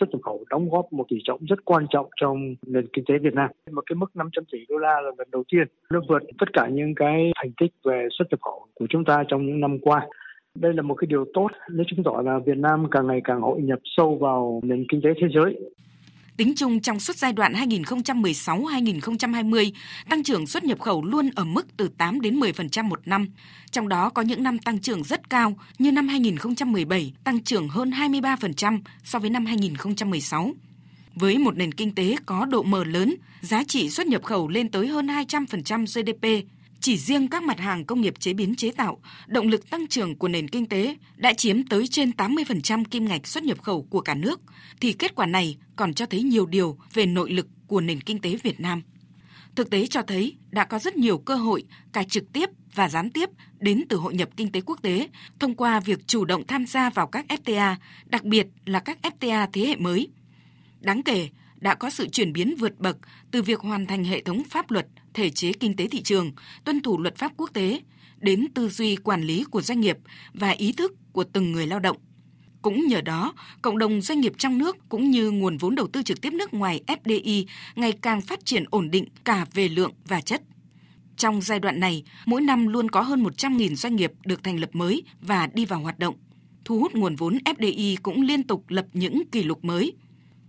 xuất 0.00 0.10
nhập 0.10 0.20
khẩu 0.22 0.44
đóng 0.50 0.70
góp 0.70 0.92
một 0.92 1.04
tỷ 1.08 1.16
trọng 1.24 1.40
rất 1.48 1.64
quan 1.64 1.86
trọng 1.90 2.06
trong 2.20 2.54
nền 2.66 2.86
kinh 2.92 3.04
tế 3.08 3.18
Việt 3.18 3.34
Nam. 3.34 3.50
Một 3.72 3.82
cái 3.86 3.96
mức 3.96 4.16
500 4.16 4.44
tỷ 4.52 4.58
đô 4.68 4.76
la 4.76 5.00
là 5.00 5.10
lần 5.18 5.28
đầu 5.32 5.44
tiên 5.52 5.66
nó 5.90 6.00
vượt 6.08 6.22
tất 6.38 6.52
cả 6.52 6.68
những 6.72 6.94
cái 6.94 7.32
thành 7.36 7.52
tích 7.60 7.72
về 7.84 8.08
xuất 8.18 8.24
nhập 8.30 8.40
khẩu 8.42 8.66
của 8.74 8.86
chúng 8.90 9.04
ta 9.04 9.24
trong 9.28 9.46
những 9.46 9.60
năm 9.60 9.78
qua. 9.78 10.06
Đây 10.54 10.72
là 10.74 10.82
một 10.82 10.94
cái 10.94 11.06
điều 11.06 11.24
tốt, 11.34 11.48
nó 11.70 11.84
chứng 11.86 12.04
tỏ 12.04 12.22
là 12.24 12.38
Việt 12.38 12.56
Nam 12.56 12.86
càng 12.90 13.06
ngày 13.06 13.20
càng 13.24 13.40
hội 13.40 13.60
nhập 13.62 13.78
sâu 13.84 14.16
vào 14.20 14.60
nền 14.64 14.84
kinh 14.88 15.00
tế 15.02 15.10
thế 15.20 15.28
giới. 15.34 15.58
Tính 16.40 16.52
chung 16.56 16.80
trong 16.80 17.00
suốt 17.00 17.16
giai 17.16 17.32
đoạn 17.32 17.52
2016-2020, 17.52 19.70
tăng 20.08 20.22
trưởng 20.22 20.46
xuất 20.46 20.64
nhập 20.64 20.80
khẩu 20.80 21.04
luôn 21.04 21.30
ở 21.34 21.44
mức 21.44 21.66
từ 21.76 21.88
8 21.98 22.20
đến 22.20 22.40
10% 22.40 22.84
một 22.84 23.00
năm. 23.04 23.28
Trong 23.70 23.88
đó 23.88 24.10
có 24.10 24.22
những 24.22 24.42
năm 24.42 24.58
tăng 24.58 24.78
trưởng 24.78 25.02
rất 25.02 25.30
cao 25.30 25.56
như 25.78 25.92
năm 25.92 26.08
2017 26.08 27.12
tăng 27.24 27.42
trưởng 27.42 27.68
hơn 27.68 27.90
23% 27.90 28.80
so 29.04 29.18
với 29.18 29.30
năm 29.30 29.46
2016. 29.46 30.52
Với 31.14 31.38
một 31.38 31.56
nền 31.56 31.74
kinh 31.74 31.94
tế 31.94 32.16
có 32.26 32.44
độ 32.44 32.62
mở 32.62 32.84
lớn, 32.84 33.14
giá 33.40 33.64
trị 33.64 33.90
xuất 33.90 34.06
nhập 34.06 34.24
khẩu 34.24 34.48
lên 34.48 34.70
tới 34.70 34.86
hơn 34.86 35.06
200% 35.06 35.86
GDP, 35.86 36.46
chỉ 36.80 36.98
riêng 36.98 37.28
các 37.28 37.42
mặt 37.42 37.58
hàng 37.60 37.84
công 37.84 38.00
nghiệp 38.00 38.14
chế 38.18 38.32
biến 38.32 38.54
chế 38.54 38.70
tạo, 38.70 39.00
động 39.26 39.48
lực 39.48 39.70
tăng 39.70 39.86
trưởng 39.86 40.16
của 40.16 40.28
nền 40.28 40.48
kinh 40.48 40.66
tế 40.66 40.96
đã 41.16 41.32
chiếm 41.32 41.62
tới 41.66 41.86
trên 41.86 42.10
80% 42.10 42.84
kim 42.84 43.04
ngạch 43.04 43.26
xuất 43.26 43.44
nhập 43.44 43.62
khẩu 43.62 43.82
của 43.82 44.00
cả 44.00 44.14
nước, 44.14 44.40
thì 44.80 44.92
kết 44.92 45.14
quả 45.14 45.26
này 45.26 45.56
còn 45.76 45.94
cho 45.94 46.06
thấy 46.06 46.22
nhiều 46.22 46.46
điều 46.46 46.78
về 46.94 47.06
nội 47.06 47.30
lực 47.30 47.46
của 47.66 47.80
nền 47.80 48.00
kinh 48.00 48.20
tế 48.20 48.36
Việt 48.42 48.60
Nam. 48.60 48.82
Thực 49.54 49.70
tế 49.70 49.86
cho 49.86 50.02
thấy 50.02 50.36
đã 50.50 50.64
có 50.64 50.78
rất 50.78 50.96
nhiều 50.96 51.18
cơ 51.18 51.34
hội 51.34 51.64
cả 51.92 52.02
trực 52.02 52.32
tiếp 52.32 52.50
và 52.74 52.88
gián 52.88 53.10
tiếp 53.10 53.30
đến 53.58 53.84
từ 53.88 53.96
hội 53.96 54.14
nhập 54.14 54.28
kinh 54.36 54.52
tế 54.52 54.60
quốc 54.60 54.82
tế 54.82 55.08
thông 55.38 55.54
qua 55.54 55.80
việc 55.80 56.06
chủ 56.06 56.24
động 56.24 56.46
tham 56.46 56.66
gia 56.66 56.90
vào 56.90 57.06
các 57.06 57.24
FTA, 57.28 57.74
đặc 58.06 58.24
biệt 58.24 58.46
là 58.66 58.80
các 58.80 58.98
FTA 59.02 59.46
thế 59.52 59.66
hệ 59.66 59.76
mới. 59.76 60.08
Đáng 60.80 61.02
kể, 61.02 61.28
đã 61.60 61.74
có 61.74 61.90
sự 61.90 62.08
chuyển 62.08 62.32
biến 62.32 62.54
vượt 62.58 62.78
bậc 62.78 62.96
từ 63.30 63.42
việc 63.42 63.60
hoàn 63.60 63.86
thành 63.86 64.04
hệ 64.04 64.22
thống 64.22 64.42
pháp 64.50 64.70
luật, 64.70 64.86
thể 65.14 65.30
chế 65.30 65.52
kinh 65.52 65.76
tế 65.76 65.88
thị 65.88 66.02
trường, 66.02 66.32
tuân 66.64 66.80
thủ 66.80 66.98
luật 66.98 67.16
pháp 67.16 67.32
quốc 67.36 67.50
tế, 67.52 67.80
đến 68.18 68.46
tư 68.54 68.68
duy 68.68 68.96
quản 68.96 69.22
lý 69.22 69.44
của 69.44 69.62
doanh 69.62 69.80
nghiệp 69.80 69.98
và 70.34 70.50
ý 70.50 70.72
thức 70.72 70.92
của 71.12 71.24
từng 71.24 71.52
người 71.52 71.66
lao 71.66 71.80
động. 71.80 71.96
Cũng 72.62 72.86
nhờ 72.86 73.00
đó, 73.00 73.34
cộng 73.62 73.78
đồng 73.78 74.00
doanh 74.00 74.20
nghiệp 74.20 74.32
trong 74.38 74.58
nước 74.58 74.76
cũng 74.88 75.10
như 75.10 75.30
nguồn 75.30 75.56
vốn 75.56 75.74
đầu 75.74 75.86
tư 75.86 76.02
trực 76.02 76.20
tiếp 76.20 76.32
nước 76.32 76.54
ngoài 76.54 76.80
FDI 76.86 77.44
ngày 77.74 77.92
càng 77.92 78.20
phát 78.20 78.44
triển 78.44 78.64
ổn 78.70 78.90
định 78.90 79.04
cả 79.24 79.46
về 79.54 79.68
lượng 79.68 79.92
và 80.08 80.20
chất. 80.20 80.42
Trong 81.16 81.40
giai 81.40 81.58
đoạn 81.58 81.80
này, 81.80 82.02
mỗi 82.26 82.40
năm 82.40 82.68
luôn 82.68 82.90
có 82.90 83.00
hơn 83.00 83.24
100.000 83.24 83.74
doanh 83.74 83.96
nghiệp 83.96 84.12
được 84.24 84.44
thành 84.44 84.60
lập 84.60 84.70
mới 84.72 85.02
và 85.20 85.46
đi 85.46 85.64
vào 85.64 85.80
hoạt 85.80 85.98
động. 85.98 86.14
Thu 86.64 86.78
hút 86.78 86.94
nguồn 86.94 87.16
vốn 87.16 87.38
FDI 87.44 87.96
cũng 88.02 88.22
liên 88.22 88.42
tục 88.42 88.64
lập 88.68 88.86
những 88.92 89.22
kỷ 89.32 89.42
lục 89.42 89.64
mới– 89.64 89.92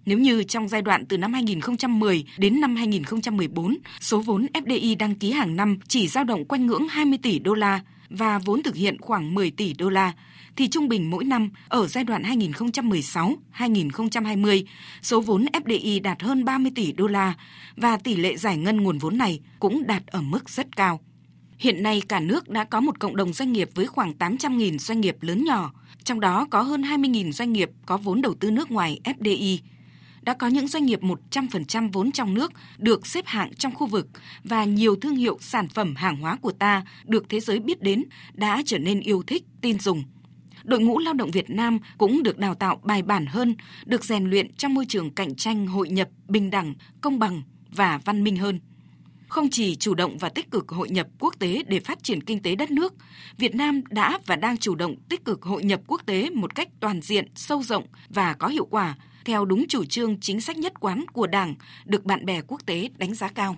nếu 0.05 0.19
như 0.19 0.43
trong 0.43 0.67
giai 0.67 0.81
đoạn 0.81 1.05
từ 1.05 1.17
năm 1.17 1.33
2010 1.33 2.25
đến 2.37 2.61
năm 2.61 2.75
2014, 2.75 3.77
số 3.99 4.19
vốn 4.19 4.47
FDI 4.53 4.97
đăng 4.97 5.15
ký 5.15 5.31
hàng 5.31 5.55
năm 5.55 5.77
chỉ 5.87 6.07
dao 6.07 6.23
động 6.23 6.45
quanh 6.45 6.65
ngưỡng 6.65 6.87
20 6.87 7.19
tỷ 7.21 7.39
đô 7.39 7.53
la 7.53 7.81
và 8.09 8.39
vốn 8.39 8.63
thực 8.63 8.75
hiện 8.75 9.01
khoảng 9.01 9.33
10 9.33 9.51
tỷ 9.51 9.73
đô 9.73 9.89
la, 9.89 10.13
thì 10.55 10.67
trung 10.67 10.87
bình 10.87 11.09
mỗi 11.09 11.23
năm 11.23 11.49
ở 11.67 11.87
giai 11.87 12.03
đoạn 12.03 12.23
2016-2020, 12.23 14.63
số 15.01 15.21
vốn 15.21 15.45
FDI 15.53 16.01
đạt 16.01 16.21
hơn 16.21 16.45
30 16.45 16.71
tỷ 16.75 16.91
đô 16.91 17.07
la 17.07 17.33
và 17.75 17.97
tỷ 17.97 18.15
lệ 18.15 18.37
giải 18.37 18.57
ngân 18.57 18.81
nguồn 18.81 18.97
vốn 18.97 19.17
này 19.17 19.39
cũng 19.59 19.87
đạt 19.87 20.07
ở 20.07 20.21
mức 20.21 20.49
rất 20.49 20.75
cao. 20.75 20.99
Hiện 21.57 21.83
nay 21.83 22.01
cả 22.07 22.19
nước 22.19 22.49
đã 22.49 22.63
có 22.63 22.81
một 22.81 22.99
cộng 22.99 23.15
đồng 23.15 23.33
doanh 23.33 23.51
nghiệp 23.51 23.69
với 23.75 23.85
khoảng 23.85 24.13
800.000 24.19 24.77
doanh 24.77 25.01
nghiệp 25.01 25.17
lớn 25.21 25.43
nhỏ, 25.43 25.73
trong 26.03 26.19
đó 26.19 26.47
có 26.49 26.61
hơn 26.61 26.81
20.000 26.81 27.31
doanh 27.31 27.53
nghiệp 27.53 27.69
có 27.85 27.97
vốn 27.97 28.21
đầu 28.21 28.33
tư 28.33 28.51
nước 28.51 28.71
ngoài 28.71 28.99
FDI 29.03 29.57
đã 30.21 30.33
có 30.33 30.47
những 30.47 30.67
doanh 30.67 30.85
nghiệp 30.85 30.99
100% 31.01 31.89
vốn 31.91 32.11
trong 32.11 32.33
nước 32.33 32.51
được 32.77 33.07
xếp 33.07 33.25
hạng 33.27 33.53
trong 33.53 33.75
khu 33.75 33.87
vực 33.87 34.07
và 34.43 34.63
nhiều 34.63 34.95
thương 34.95 35.15
hiệu 35.15 35.37
sản 35.41 35.67
phẩm 35.67 35.95
hàng 35.95 36.17
hóa 36.17 36.37
của 36.41 36.51
ta 36.51 36.85
được 37.05 37.29
thế 37.29 37.39
giới 37.39 37.59
biết 37.59 37.81
đến 37.81 38.03
đã 38.33 38.61
trở 38.65 38.77
nên 38.77 38.99
yêu 38.99 39.23
thích, 39.27 39.43
tin 39.61 39.79
dùng. 39.79 40.03
đội 40.63 40.79
ngũ 40.79 40.99
lao 40.99 41.13
động 41.13 41.31
Việt 41.31 41.49
Nam 41.49 41.79
cũng 41.97 42.23
được 42.23 42.37
đào 42.37 42.55
tạo 42.55 42.81
bài 42.83 43.01
bản 43.01 43.25
hơn, 43.25 43.55
được 43.85 44.03
rèn 44.03 44.29
luyện 44.29 44.53
trong 44.53 44.73
môi 44.73 44.85
trường 44.85 45.09
cạnh 45.09 45.35
tranh 45.35 45.67
hội 45.67 45.89
nhập, 45.89 46.09
bình 46.27 46.49
đẳng, 46.49 46.73
công 47.01 47.19
bằng 47.19 47.41
và 47.71 47.99
văn 48.05 48.23
minh 48.23 48.37
hơn. 48.37 48.59
Không 49.27 49.49
chỉ 49.49 49.75
chủ 49.75 49.93
động 49.93 50.17
và 50.17 50.29
tích 50.29 50.51
cực 50.51 50.69
hội 50.69 50.89
nhập 50.89 51.07
quốc 51.19 51.35
tế 51.39 51.63
để 51.67 51.79
phát 51.79 52.03
triển 52.03 52.23
kinh 52.23 52.41
tế 52.41 52.55
đất 52.55 52.71
nước, 52.71 52.93
Việt 53.37 53.55
Nam 53.55 53.81
đã 53.89 54.19
và 54.25 54.35
đang 54.35 54.57
chủ 54.57 54.75
động 54.75 54.95
tích 55.09 55.25
cực 55.25 55.43
hội 55.43 55.63
nhập 55.63 55.81
quốc 55.87 56.01
tế 56.05 56.29
một 56.29 56.55
cách 56.55 56.67
toàn 56.79 57.01
diện, 57.01 57.27
sâu 57.35 57.63
rộng 57.63 57.85
và 58.09 58.33
có 58.33 58.47
hiệu 58.47 58.65
quả 58.65 58.95
theo 59.25 59.45
đúng 59.45 59.65
chủ 59.67 59.85
trương 59.85 60.19
chính 60.19 60.41
sách 60.41 60.57
nhất 60.57 60.79
quán 60.79 61.05
của 61.13 61.27
Đảng, 61.27 61.55
được 61.85 62.05
bạn 62.05 62.25
bè 62.25 62.41
quốc 62.47 62.65
tế 62.65 62.89
đánh 62.97 63.13
giá 63.13 63.27
cao. 63.27 63.57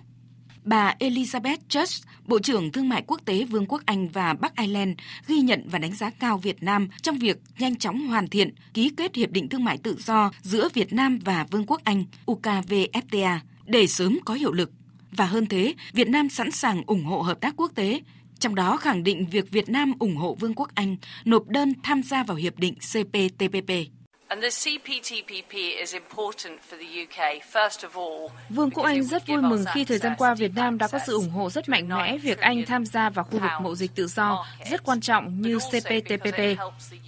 Bà 0.64 0.94
Elizabeth 0.98 1.56
Church, 1.68 2.06
Bộ 2.26 2.38
trưởng 2.38 2.72
Thương 2.72 2.88
mại 2.88 3.02
Quốc 3.06 3.20
tế 3.24 3.44
Vương 3.44 3.66
quốc 3.66 3.82
Anh 3.86 4.08
và 4.08 4.34
Bắc 4.34 4.56
Ireland, 4.56 4.90
ghi 5.26 5.40
nhận 5.40 5.68
và 5.68 5.78
đánh 5.78 5.94
giá 5.94 6.10
cao 6.10 6.38
Việt 6.38 6.62
Nam 6.62 6.88
trong 7.02 7.18
việc 7.18 7.36
nhanh 7.58 7.76
chóng 7.76 8.06
hoàn 8.06 8.28
thiện 8.28 8.54
ký 8.74 8.90
kết 8.96 9.14
Hiệp 9.14 9.30
định 9.30 9.48
Thương 9.48 9.64
mại 9.64 9.78
Tự 9.78 9.96
do 9.98 10.30
giữa 10.42 10.68
Việt 10.74 10.92
Nam 10.92 11.18
và 11.24 11.46
Vương 11.50 11.66
quốc 11.66 11.80
Anh 11.84 12.04
UKVFTA 12.26 13.38
để 13.66 13.86
sớm 13.86 14.18
có 14.24 14.34
hiệu 14.34 14.52
lực. 14.52 14.70
Và 15.12 15.26
hơn 15.26 15.46
thế, 15.46 15.74
Việt 15.92 16.08
Nam 16.08 16.28
sẵn 16.28 16.50
sàng 16.50 16.82
ủng 16.86 17.04
hộ 17.04 17.22
hợp 17.22 17.40
tác 17.40 17.54
quốc 17.56 17.72
tế, 17.74 18.00
trong 18.38 18.54
đó 18.54 18.76
khẳng 18.76 19.02
định 19.02 19.26
việc 19.26 19.50
Việt 19.50 19.68
Nam 19.68 19.92
ủng 19.98 20.16
hộ 20.16 20.34
Vương 20.34 20.54
quốc 20.54 20.68
Anh 20.74 20.96
nộp 21.24 21.48
đơn 21.48 21.72
tham 21.82 22.02
gia 22.02 22.22
vào 22.22 22.36
Hiệp 22.36 22.58
định 22.58 22.74
CPTPP. 22.74 23.70
Vương 28.48 28.70
quốc 28.70 28.84
Anh 28.84 29.04
rất 29.04 29.26
vui 29.26 29.42
mừng 29.42 29.64
khi 29.74 29.84
thời 29.84 29.98
gian 29.98 30.14
qua 30.18 30.34
Việt 30.34 30.50
Nam 30.54 30.78
đã 30.78 30.88
có 30.88 30.98
sự 31.06 31.14
ủng 31.14 31.30
hộ 31.30 31.50
rất 31.50 31.68
mạnh 31.68 31.88
mẽ 31.88 32.18
việc 32.18 32.38
Anh 32.38 32.64
tham 32.66 32.86
gia 32.86 33.10
vào 33.10 33.24
khu 33.24 33.38
vực 33.38 33.50
mậu 33.60 33.74
dịch 33.74 33.94
tự 33.94 34.06
do 34.06 34.46
rất 34.70 34.84
quan 34.84 35.00
trọng 35.00 35.40
như 35.40 35.58
CPTPP. 35.58 36.38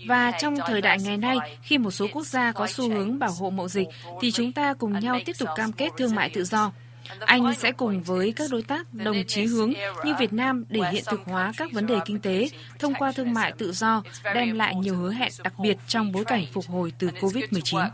Và 0.06 0.30
trong 0.30 0.56
thời 0.66 0.80
đại 0.80 0.99
ngày 1.00 1.16
nay, 1.16 1.37
khi 1.62 1.78
một 1.78 1.90
số 1.90 2.06
quốc 2.12 2.26
gia 2.26 2.52
có 2.52 2.66
xu 2.66 2.90
hướng 2.90 3.18
bảo 3.18 3.32
hộ 3.32 3.50
mậu 3.50 3.68
dịch, 3.68 3.88
thì 4.20 4.30
chúng 4.30 4.52
ta 4.52 4.75
cùng 4.75 5.00
nhau 5.00 5.18
tiếp 5.25 5.37
tục 5.38 5.49
cam 5.56 5.73
kết 5.73 5.88
thương 5.99 6.14
mại 6.14 6.30
tự 6.30 6.44
do. 6.44 6.73
Anh 7.20 7.54
sẽ 7.54 7.72
cùng 7.72 8.02
với 8.02 8.32
các 8.36 8.50
đối 8.50 8.62
tác 8.62 8.94
đồng 8.94 9.16
chí 9.26 9.46
hướng 9.46 9.72
như 10.04 10.14
Việt 10.18 10.32
Nam 10.32 10.64
để 10.68 10.80
hiện 10.92 11.04
thực 11.06 11.20
hóa 11.25 11.52
các 11.56 11.72
vấn 11.72 11.86
đề 11.86 11.98
kinh 12.04 12.20
tế 12.20 12.48
thông 12.78 12.94
qua 12.94 13.12
thương 13.12 13.34
mại 13.34 13.52
tự 13.52 13.72
do, 13.72 14.02
đem 14.34 14.54
lại 14.54 14.75
nhiều 14.75 14.96
hứa 14.96 15.12
hẹn 15.12 15.32
đặc 15.42 15.52
biệt 15.58 15.76
trong 15.88 16.12
bối 16.12 16.25
cảnh 16.25 16.44
phục 16.52 16.64
hồi 16.68 16.92
từ 16.98 17.10
COVID-19. 17.20 17.88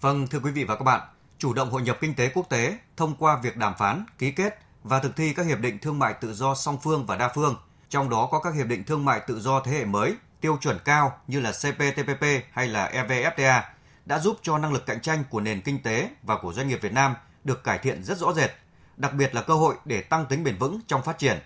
Vâng, 0.00 0.26
thưa 0.26 0.40
quý 0.40 0.50
vị 0.50 0.64
và 0.64 0.76
các 0.76 0.84
bạn, 0.84 1.00
chủ 1.38 1.54
động 1.54 1.70
hội 1.70 1.82
nhập 1.82 1.98
kinh 2.00 2.14
tế 2.14 2.30
quốc 2.34 2.48
tế 2.50 2.78
thông 2.96 3.14
qua 3.18 3.38
việc 3.42 3.56
đàm 3.56 3.74
phán, 3.78 4.04
ký 4.18 4.30
kết 4.30 4.58
và 4.82 4.98
thực 4.98 5.16
thi 5.16 5.32
các 5.36 5.46
hiệp 5.46 5.58
định 5.58 5.78
thương 5.78 5.98
mại 5.98 6.14
tự 6.20 6.34
do 6.34 6.54
song 6.54 6.78
phương 6.82 7.06
và 7.06 7.16
đa 7.16 7.32
phương, 7.34 7.56
trong 7.88 8.10
đó 8.10 8.28
có 8.30 8.40
các 8.40 8.54
hiệp 8.54 8.66
định 8.66 8.84
thương 8.84 9.04
mại 9.04 9.20
tự 9.20 9.40
do 9.40 9.60
thế 9.60 9.72
hệ 9.72 9.84
mới, 9.84 10.14
tiêu 10.40 10.58
chuẩn 10.60 10.78
cao 10.84 11.20
như 11.26 11.40
là 11.40 11.52
CPTPP 11.52 12.24
hay 12.52 12.68
là 12.68 12.90
EVFTA 12.94 13.62
đã 14.08 14.18
giúp 14.18 14.38
cho 14.42 14.58
năng 14.58 14.72
lực 14.72 14.86
cạnh 14.86 15.00
tranh 15.00 15.24
của 15.30 15.40
nền 15.40 15.60
kinh 15.60 15.82
tế 15.82 16.10
và 16.22 16.38
của 16.38 16.52
doanh 16.52 16.68
nghiệp 16.68 16.78
Việt 16.82 16.92
Nam 16.92 17.14
được 17.44 17.64
cải 17.64 17.78
thiện 17.78 18.04
rất 18.04 18.18
rõ 18.18 18.32
rệt, 18.32 18.50
đặc 18.96 19.14
biệt 19.14 19.34
là 19.34 19.42
cơ 19.42 19.54
hội 19.54 19.74
để 19.84 20.00
tăng 20.00 20.26
tính 20.26 20.44
bền 20.44 20.56
vững 20.56 20.80
trong 20.86 21.02
phát 21.02 21.18
triển. 21.18 21.36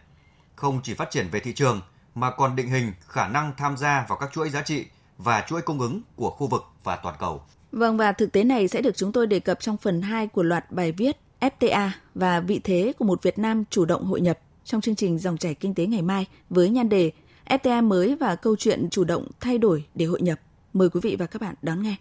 Không 0.56 0.80
chỉ 0.82 0.94
phát 0.94 1.10
triển 1.10 1.28
về 1.28 1.40
thị 1.40 1.52
trường 1.52 1.80
mà 2.14 2.30
còn 2.30 2.56
định 2.56 2.68
hình 2.68 2.92
khả 3.08 3.28
năng 3.28 3.52
tham 3.56 3.76
gia 3.76 4.06
vào 4.08 4.18
các 4.18 4.30
chuỗi 4.32 4.50
giá 4.50 4.62
trị 4.62 4.86
và 5.18 5.44
chuỗi 5.48 5.62
cung 5.62 5.80
ứng 5.80 6.00
của 6.16 6.30
khu 6.30 6.46
vực 6.46 6.64
và 6.84 6.96
toàn 6.96 7.14
cầu. 7.18 7.42
Vâng 7.72 7.96
và 7.96 8.12
thực 8.12 8.32
tế 8.32 8.44
này 8.44 8.68
sẽ 8.68 8.82
được 8.82 8.96
chúng 8.96 9.12
tôi 9.12 9.26
đề 9.26 9.40
cập 9.40 9.60
trong 9.60 9.76
phần 9.76 10.02
2 10.02 10.26
của 10.26 10.42
loạt 10.42 10.72
bài 10.72 10.92
viết 10.92 11.16
FTA 11.40 11.90
và 12.14 12.40
vị 12.40 12.60
thế 12.64 12.92
của 12.98 13.04
một 13.04 13.22
Việt 13.22 13.38
Nam 13.38 13.64
chủ 13.70 13.84
động 13.84 14.04
hội 14.04 14.20
nhập 14.20 14.38
trong 14.64 14.80
chương 14.80 14.96
trình 14.96 15.18
Dòng 15.18 15.38
chảy 15.38 15.54
kinh 15.54 15.74
tế 15.74 15.86
ngày 15.86 16.02
mai 16.02 16.26
với 16.50 16.70
nhan 16.70 16.88
đề 16.88 17.10
FTA 17.46 17.88
mới 17.88 18.16
và 18.16 18.36
câu 18.36 18.56
chuyện 18.56 18.88
chủ 18.90 19.04
động 19.04 19.28
thay 19.40 19.58
đổi 19.58 19.84
để 19.94 20.06
hội 20.06 20.22
nhập. 20.22 20.40
Mời 20.72 20.90
quý 20.90 21.00
vị 21.02 21.16
và 21.18 21.26
các 21.26 21.42
bạn 21.42 21.54
đón 21.62 21.82
nghe. 21.82 21.96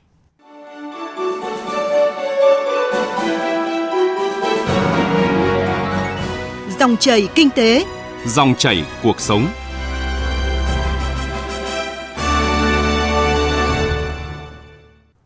Dòng 6.80 6.98
chảy 6.98 7.28
kinh 7.36 7.50
tế, 7.56 7.86
dòng 8.28 8.56
chảy 8.58 8.86
cuộc 9.04 9.20
sống. 9.20 9.48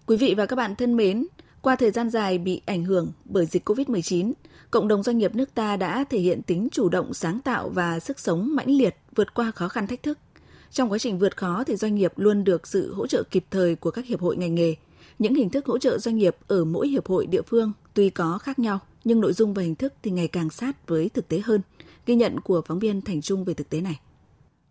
Quý 0.05 0.17
vị 0.17 0.33
và 0.37 0.45
các 0.45 0.55
bạn 0.55 0.75
thân 0.75 0.97
mến, 0.97 1.25
qua 1.61 1.75
thời 1.75 1.91
gian 1.91 2.09
dài 2.09 2.37
bị 2.37 2.61
ảnh 2.65 2.83
hưởng 2.83 3.11
bởi 3.25 3.45
dịch 3.45 3.69
COVID-19, 3.69 4.33
cộng 4.71 4.87
đồng 4.87 5.03
doanh 5.03 5.17
nghiệp 5.17 5.35
nước 5.35 5.53
ta 5.53 5.77
đã 5.77 6.03
thể 6.09 6.19
hiện 6.19 6.41
tính 6.41 6.67
chủ 6.71 6.89
động, 6.89 7.13
sáng 7.13 7.39
tạo 7.39 7.69
và 7.69 7.99
sức 7.99 8.19
sống 8.19 8.55
mãnh 8.55 8.69
liệt 8.69 8.95
vượt 9.15 9.33
qua 9.33 9.51
khó 9.51 9.67
khăn 9.67 9.87
thách 9.87 10.03
thức. 10.03 10.17
Trong 10.71 10.91
quá 10.91 10.97
trình 10.97 11.19
vượt 11.19 11.37
khó 11.37 11.63
thì 11.67 11.75
doanh 11.75 11.95
nghiệp 11.95 12.13
luôn 12.15 12.43
được 12.43 12.67
sự 12.67 12.93
hỗ 12.93 13.07
trợ 13.07 13.23
kịp 13.31 13.45
thời 13.51 13.75
của 13.75 13.91
các 13.91 14.05
hiệp 14.05 14.21
hội 14.21 14.37
ngành 14.37 14.55
nghề. 14.55 14.75
Những 15.19 15.35
hình 15.35 15.49
thức 15.49 15.65
hỗ 15.65 15.77
trợ 15.77 15.97
doanh 15.97 16.17
nghiệp 16.17 16.35
ở 16.47 16.65
mỗi 16.65 16.87
hiệp 16.87 17.07
hội 17.07 17.25
địa 17.25 17.41
phương 17.41 17.71
tuy 17.95 18.09
có 18.09 18.37
khác 18.37 18.59
nhau, 18.59 18.79
nhưng 19.03 19.21
nội 19.21 19.33
dung 19.33 19.53
và 19.53 19.63
hình 19.63 19.75
thức 19.75 19.93
thì 20.03 20.11
ngày 20.11 20.27
càng 20.27 20.49
sát 20.49 20.87
với 20.87 21.09
thực 21.09 21.27
tế 21.27 21.41
hơn. 21.45 21.61
Ghi 22.05 22.15
nhận 22.15 22.39
của 22.39 22.61
phóng 22.67 22.79
viên 22.79 23.01
Thành 23.01 23.21
Trung 23.21 23.45
về 23.45 23.53
thực 23.53 23.69
tế 23.69 23.81
này. 23.81 23.99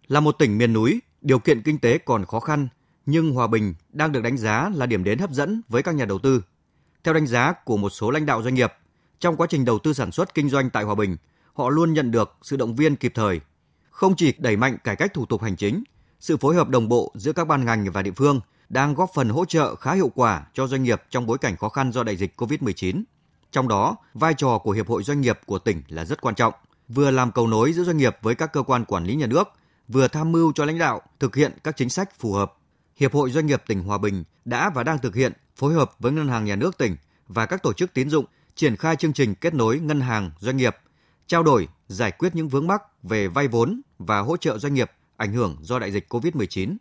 Là 0.06 0.20
một 0.20 0.32
tỉnh 0.38 0.58
miền 0.58 0.72
núi, 0.72 1.00
điều 1.20 1.38
kiện 1.38 1.62
kinh 1.62 1.78
tế 1.78 1.98
còn 1.98 2.24
khó 2.24 2.40
khăn, 2.40 2.68
nhưng 3.06 3.32
Hòa 3.32 3.46
Bình 3.46 3.74
đang 3.92 4.12
được 4.12 4.22
đánh 4.22 4.36
giá 4.36 4.70
là 4.74 4.86
điểm 4.86 5.04
đến 5.04 5.18
hấp 5.18 5.30
dẫn 5.30 5.62
với 5.68 5.82
các 5.82 5.94
nhà 5.94 6.04
đầu 6.04 6.18
tư. 6.18 6.42
Theo 7.04 7.14
đánh 7.14 7.26
giá 7.26 7.52
của 7.52 7.76
một 7.76 7.90
số 7.90 8.10
lãnh 8.10 8.26
đạo 8.26 8.42
doanh 8.42 8.54
nghiệp, 8.54 8.72
trong 9.18 9.36
quá 9.36 9.46
trình 9.50 9.64
đầu 9.64 9.78
tư 9.78 9.92
sản 9.92 10.12
xuất 10.12 10.34
kinh 10.34 10.48
doanh 10.48 10.70
tại 10.70 10.84
Hòa 10.84 10.94
Bình, 10.94 11.16
họ 11.52 11.68
luôn 11.68 11.92
nhận 11.92 12.10
được 12.10 12.36
sự 12.42 12.56
động 12.56 12.76
viên 12.76 12.96
kịp 12.96 13.12
thời. 13.14 13.40
Không 13.90 14.16
chỉ 14.16 14.32
đẩy 14.38 14.56
mạnh 14.56 14.78
cải 14.84 14.96
cách 14.96 15.14
thủ 15.14 15.26
tục 15.26 15.42
hành 15.42 15.56
chính, 15.56 15.84
sự 16.20 16.36
phối 16.36 16.54
hợp 16.54 16.68
đồng 16.68 16.88
bộ 16.88 17.12
giữa 17.14 17.32
các 17.32 17.48
ban 17.48 17.64
ngành 17.64 17.92
và 17.92 18.02
địa 18.02 18.12
phương 18.16 18.40
đang 18.68 18.94
góp 18.94 19.10
phần 19.14 19.28
hỗ 19.28 19.44
trợ 19.44 19.74
khá 19.74 19.94
hiệu 19.94 20.10
quả 20.14 20.46
cho 20.54 20.66
doanh 20.66 20.82
nghiệp 20.82 21.02
trong 21.10 21.26
bối 21.26 21.38
cảnh 21.38 21.56
khó 21.56 21.68
khăn 21.68 21.92
do 21.92 22.02
đại 22.02 22.16
dịch 22.16 22.40
COVID-19. 22.40 23.02
Trong 23.54 23.68
đó, 23.68 23.96
vai 24.14 24.34
trò 24.34 24.58
của 24.58 24.70
Hiệp 24.70 24.88
hội 24.88 25.02
Doanh 25.02 25.20
nghiệp 25.20 25.40
của 25.46 25.58
tỉnh 25.58 25.82
là 25.88 26.04
rất 26.04 26.20
quan 26.20 26.34
trọng, 26.34 26.54
vừa 26.88 27.10
làm 27.10 27.32
cầu 27.32 27.46
nối 27.46 27.72
giữa 27.72 27.84
doanh 27.84 27.96
nghiệp 27.96 28.16
với 28.22 28.34
các 28.34 28.52
cơ 28.52 28.62
quan 28.62 28.84
quản 28.84 29.04
lý 29.04 29.14
nhà 29.14 29.26
nước, 29.26 29.48
vừa 29.88 30.08
tham 30.08 30.32
mưu 30.32 30.52
cho 30.52 30.64
lãnh 30.64 30.78
đạo 30.78 31.02
thực 31.20 31.36
hiện 31.36 31.52
các 31.64 31.76
chính 31.76 31.88
sách 31.88 32.18
phù 32.18 32.32
hợp. 32.32 32.52
Hiệp 32.96 33.14
hội 33.14 33.30
Doanh 33.30 33.46
nghiệp 33.46 33.62
tỉnh 33.66 33.82
Hòa 33.82 33.98
Bình 33.98 34.24
đã 34.44 34.70
và 34.70 34.82
đang 34.82 34.98
thực 34.98 35.14
hiện 35.14 35.32
phối 35.56 35.74
hợp 35.74 35.90
với 35.98 36.12
Ngân 36.12 36.28
hàng 36.28 36.44
Nhà 36.44 36.56
nước 36.56 36.78
tỉnh 36.78 36.96
và 37.28 37.46
các 37.46 37.62
tổ 37.62 37.72
chức 37.72 37.94
tín 37.94 38.10
dụng 38.10 38.24
triển 38.54 38.76
khai 38.76 38.96
chương 38.96 39.12
trình 39.12 39.34
kết 39.34 39.54
nối 39.54 39.78
ngân 39.78 40.00
hàng 40.00 40.30
doanh 40.38 40.56
nghiệp, 40.56 40.76
trao 41.26 41.42
đổi, 41.42 41.68
giải 41.88 42.10
quyết 42.10 42.34
những 42.34 42.48
vướng 42.48 42.66
mắc 42.66 42.82
về 43.02 43.28
vay 43.28 43.48
vốn 43.48 43.80
và 43.98 44.20
hỗ 44.20 44.36
trợ 44.36 44.58
doanh 44.58 44.74
nghiệp 44.74 44.90
ảnh 45.16 45.32
hưởng 45.32 45.56
do 45.60 45.78
đại 45.78 45.92
dịch 45.92 46.12
COVID-19. 46.12 46.76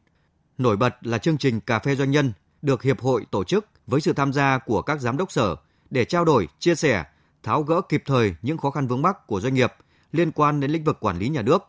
Nổi 0.58 0.77
bật 0.77 0.96
là 1.01 1.18
chương 1.18 1.38
trình 1.38 1.62
Cà 1.62 1.80
phê 1.80 1.96
Doanh 1.96 2.12
nhân 2.12 2.34
được 2.62 2.84
Hiệp 2.84 3.01
hội 3.01 3.25
tổ 3.32 3.44
chức 3.44 3.65
với 3.88 4.01
sự 4.01 4.13
tham 4.13 4.34
gia 4.34 4.58
của 4.58 4.82
các 4.82 5.01
giám 5.01 5.18
đốc 5.18 5.32
sở 5.32 5.56
để 5.94 6.06
trao 6.06 6.26
đổi, 6.26 6.48
chia 6.60 6.76
sẻ, 6.76 7.04
tháo 7.44 7.64
gỡ 7.64 7.82
kịp 7.90 8.04
thời 8.06 8.36
những 8.42 8.58
khó 8.58 8.72
khăn 8.72 8.88
vướng 8.88 9.02
mắc 9.02 9.28
của 9.28 9.40
doanh 9.40 9.54
nghiệp 9.54 9.74
liên 10.12 10.32
quan 10.32 10.60
đến 10.60 10.72
lĩnh 10.72 10.84
vực 10.84 10.98
quản 11.00 11.18
lý 11.18 11.30
nhà 11.30 11.42
nước. 11.42 11.64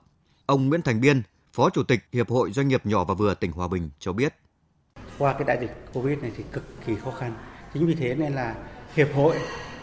Ông 0.47 0.69
Nguyễn 0.69 0.83
Thành 0.83 1.01
Biên, 1.01 1.23
Phó 1.53 1.71
Chủ 1.71 1.83
tịch 1.83 2.01
Hiệp 2.13 2.31
hội 2.31 2.53
Doanh 2.53 2.69
nghiệp 2.69 2.87
nhỏ 2.87 3.05
và 3.05 3.15
vừa 3.15 3.35
tỉnh 3.35 3.53
Hòa 3.53 3.69
Bình 3.69 3.91
cho 3.99 4.13
biết. 4.13 4.35
Qua 5.19 5.33
cái 5.33 5.45
đại 5.45 5.59
dịch 5.61 5.71
Covid 5.93 6.19
này 6.19 6.33
thì 6.37 6.45
cực 6.53 6.65
kỳ 6.87 6.95
khó 7.05 7.11
khăn. 7.11 7.35
Chính 7.75 7.87
vì 7.87 7.95
thế 7.95 8.15
nên 8.15 8.33
là 8.33 8.55
Hiệp 8.95 9.09
hội 9.15 9.37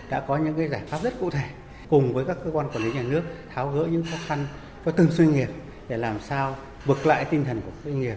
đã 0.09 0.25
có 0.27 0.37
những 0.37 0.57
cái 0.57 0.69
giải 0.69 0.81
pháp 0.87 0.99
rất 1.03 1.19
cụ 1.19 1.29
thể 1.29 1.49
cùng 1.89 2.13
với 2.13 2.25
các 2.25 2.37
cơ 2.45 2.51
quan 2.53 2.69
quản 2.69 2.83
lý 2.83 2.93
nhà 2.93 3.03
nước 3.03 3.23
tháo 3.53 3.71
gỡ 3.71 3.87
những 3.91 4.03
khó 4.11 4.17
khăn 4.27 4.47
cho 4.85 4.91
từng 4.91 5.11
doanh 5.11 5.31
nghiệp 5.31 5.49
để 5.87 5.97
làm 5.97 6.19
sao 6.19 6.55
vực 6.85 7.05
lại 7.05 7.25
tinh 7.25 7.45
thần 7.45 7.61
của 7.61 7.71
doanh 7.85 8.01
nghiệp. 8.01 8.15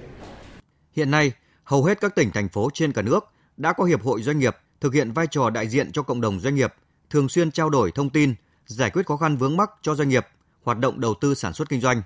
Hiện 0.92 1.10
nay, 1.10 1.32
hầu 1.64 1.84
hết 1.84 2.00
các 2.00 2.14
tỉnh 2.14 2.30
thành 2.30 2.48
phố 2.48 2.70
trên 2.74 2.92
cả 2.92 3.02
nước 3.02 3.24
đã 3.56 3.72
có 3.72 3.84
hiệp 3.84 4.02
hội 4.02 4.22
doanh 4.22 4.38
nghiệp 4.38 4.56
thực 4.84 4.94
hiện 4.94 5.12
vai 5.12 5.26
trò 5.26 5.50
đại 5.50 5.68
diện 5.68 5.92
cho 5.92 6.02
cộng 6.02 6.20
đồng 6.20 6.40
doanh 6.40 6.54
nghiệp, 6.54 6.74
thường 7.10 7.28
xuyên 7.28 7.50
trao 7.50 7.70
đổi 7.70 7.92
thông 7.92 8.10
tin, 8.10 8.34
giải 8.66 8.90
quyết 8.90 9.06
khó 9.06 9.16
khăn 9.16 9.36
vướng 9.36 9.56
mắc 9.56 9.70
cho 9.82 9.94
doanh 9.94 10.08
nghiệp, 10.08 10.26
hoạt 10.62 10.78
động 10.78 11.00
đầu 11.00 11.14
tư 11.20 11.34
sản 11.34 11.52
xuất 11.52 11.68
kinh 11.68 11.80
doanh. 11.80 12.02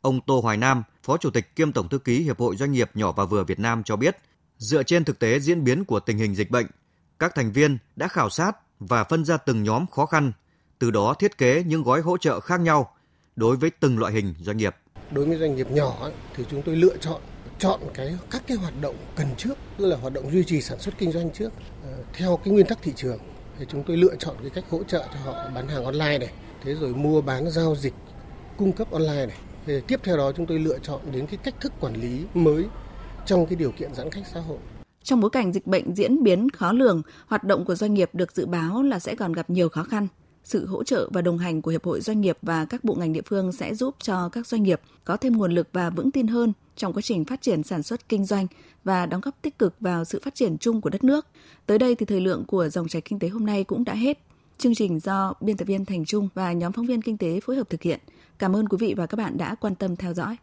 Ông 0.00 0.20
Tô 0.20 0.40
Hoài 0.40 0.56
Nam, 0.56 0.82
Phó 1.02 1.16
Chủ 1.16 1.30
tịch 1.30 1.56
kiêm 1.56 1.72
Tổng 1.72 1.88
thư 1.88 1.98
ký 1.98 2.22
Hiệp 2.22 2.38
hội 2.38 2.56
Doanh 2.56 2.72
nghiệp 2.72 2.90
nhỏ 2.94 3.12
và 3.12 3.24
vừa 3.24 3.44
Việt 3.44 3.58
Nam 3.58 3.82
cho 3.84 3.96
biết, 3.96 4.16
dựa 4.58 4.82
trên 4.82 5.04
thực 5.04 5.18
tế 5.18 5.40
diễn 5.40 5.64
biến 5.64 5.84
của 5.84 6.00
tình 6.00 6.18
hình 6.18 6.34
dịch 6.34 6.50
bệnh, 6.50 6.66
các 7.18 7.34
thành 7.34 7.52
viên 7.52 7.78
đã 7.96 8.08
khảo 8.08 8.30
sát 8.30 8.52
và 8.80 9.04
phân 9.04 9.24
ra 9.24 9.36
từng 9.36 9.62
nhóm 9.62 9.86
khó 9.86 10.06
khăn, 10.06 10.32
từ 10.78 10.90
đó 10.90 11.14
thiết 11.14 11.38
kế 11.38 11.62
những 11.66 11.82
gói 11.82 12.00
hỗ 12.00 12.18
trợ 12.18 12.40
khác 12.40 12.60
nhau 12.60 12.94
đối 13.36 13.56
với 13.56 13.70
từng 13.70 13.98
loại 13.98 14.12
hình 14.12 14.34
doanh 14.40 14.56
nghiệp. 14.56 14.76
Đối 15.10 15.26
với 15.26 15.36
doanh 15.38 15.56
nghiệp 15.56 15.70
nhỏ 15.70 16.08
thì 16.34 16.44
chúng 16.50 16.62
tôi 16.62 16.76
lựa 16.76 16.96
chọn 16.96 17.20
chọn 17.58 17.80
cái 17.94 18.16
các 18.30 18.42
cái 18.46 18.56
hoạt 18.56 18.74
động 18.80 18.94
cần 19.16 19.26
trước, 19.36 19.54
tức 19.78 19.86
là 19.86 19.96
hoạt 19.96 20.12
động 20.12 20.30
duy 20.30 20.44
trì 20.44 20.60
sản 20.60 20.78
xuất 20.78 20.98
kinh 20.98 21.12
doanh 21.12 21.30
trước 21.30 21.52
ờ, 21.84 21.92
theo 22.12 22.36
cái 22.36 22.54
nguyên 22.54 22.66
tắc 22.66 22.78
thị 22.82 22.92
trường. 22.96 23.18
Thì 23.58 23.66
chúng 23.68 23.82
tôi 23.82 23.96
lựa 23.96 24.16
chọn 24.18 24.36
cái 24.40 24.50
cách 24.50 24.64
hỗ 24.70 24.82
trợ 24.82 25.06
cho 25.12 25.32
họ 25.32 25.50
bán 25.54 25.68
hàng 25.68 25.84
online 25.84 26.18
này, 26.18 26.30
thế 26.64 26.74
rồi 26.74 26.94
mua 26.94 27.20
bán 27.20 27.50
giao 27.50 27.76
dịch 27.76 27.94
cung 28.56 28.72
cấp 28.72 28.90
online 28.90 29.26
này. 29.26 29.36
Thì 29.66 29.80
tiếp 29.86 30.00
theo 30.02 30.16
đó 30.16 30.32
chúng 30.36 30.46
tôi 30.46 30.58
lựa 30.58 30.78
chọn 30.78 31.00
đến 31.12 31.26
cái 31.26 31.36
cách 31.36 31.54
thức 31.60 31.72
quản 31.80 31.94
lý 31.94 32.24
mới 32.34 32.64
trong 33.26 33.46
cái 33.46 33.56
điều 33.56 33.72
kiện 33.72 33.94
giãn 33.94 34.10
cách 34.10 34.24
xã 34.32 34.40
hội. 34.40 34.58
Trong 35.02 35.20
bối 35.20 35.30
cảnh 35.30 35.52
dịch 35.52 35.66
bệnh 35.66 35.94
diễn 35.94 36.22
biến 36.22 36.50
khó 36.50 36.72
lường, 36.72 37.02
hoạt 37.26 37.44
động 37.44 37.64
của 37.64 37.74
doanh 37.74 37.94
nghiệp 37.94 38.10
được 38.12 38.32
dự 38.32 38.46
báo 38.46 38.82
là 38.82 38.98
sẽ 38.98 39.14
còn 39.14 39.32
gặp 39.32 39.50
nhiều 39.50 39.68
khó 39.68 39.82
khăn 39.82 40.08
sự 40.48 40.66
hỗ 40.66 40.84
trợ 40.84 41.08
và 41.12 41.22
đồng 41.22 41.38
hành 41.38 41.62
của 41.62 41.70
Hiệp 41.70 41.84
hội 41.84 42.00
Doanh 42.00 42.20
nghiệp 42.20 42.38
và 42.42 42.64
các 42.64 42.84
bộ 42.84 42.94
ngành 42.94 43.12
địa 43.12 43.22
phương 43.26 43.52
sẽ 43.52 43.74
giúp 43.74 43.94
cho 43.98 44.28
các 44.28 44.46
doanh 44.46 44.62
nghiệp 44.62 44.80
có 45.04 45.16
thêm 45.16 45.36
nguồn 45.36 45.52
lực 45.52 45.68
và 45.72 45.90
vững 45.90 46.10
tin 46.10 46.26
hơn 46.26 46.52
trong 46.76 46.92
quá 46.92 47.02
trình 47.02 47.24
phát 47.24 47.42
triển 47.42 47.62
sản 47.62 47.82
xuất 47.82 48.08
kinh 48.08 48.24
doanh 48.24 48.46
và 48.84 49.06
đóng 49.06 49.20
góp 49.20 49.42
tích 49.42 49.58
cực 49.58 49.74
vào 49.80 50.04
sự 50.04 50.20
phát 50.24 50.34
triển 50.34 50.58
chung 50.58 50.80
của 50.80 50.90
đất 50.90 51.04
nước. 51.04 51.26
Tới 51.66 51.78
đây 51.78 51.94
thì 51.94 52.06
thời 52.06 52.20
lượng 52.20 52.44
của 52.44 52.68
dòng 52.68 52.88
chảy 52.88 53.02
kinh 53.02 53.18
tế 53.18 53.28
hôm 53.28 53.46
nay 53.46 53.64
cũng 53.64 53.84
đã 53.84 53.94
hết. 53.94 54.18
Chương 54.58 54.74
trình 54.74 55.00
do 55.00 55.34
biên 55.40 55.56
tập 55.56 55.64
viên 55.64 55.84
Thành 55.84 56.04
Trung 56.04 56.28
và 56.34 56.52
nhóm 56.52 56.72
phóng 56.72 56.86
viên 56.86 57.02
kinh 57.02 57.18
tế 57.18 57.40
phối 57.40 57.56
hợp 57.56 57.70
thực 57.70 57.82
hiện. 57.82 58.00
Cảm 58.38 58.56
ơn 58.56 58.68
quý 58.68 58.76
vị 58.80 58.94
và 58.94 59.06
các 59.06 59.16
bạn 59.16 59.38
đã 59.38 59.54
quan 59.54 59.74
tâm 59.74 59.96
theo 59.96 60.14
dõi. 60.14 60.36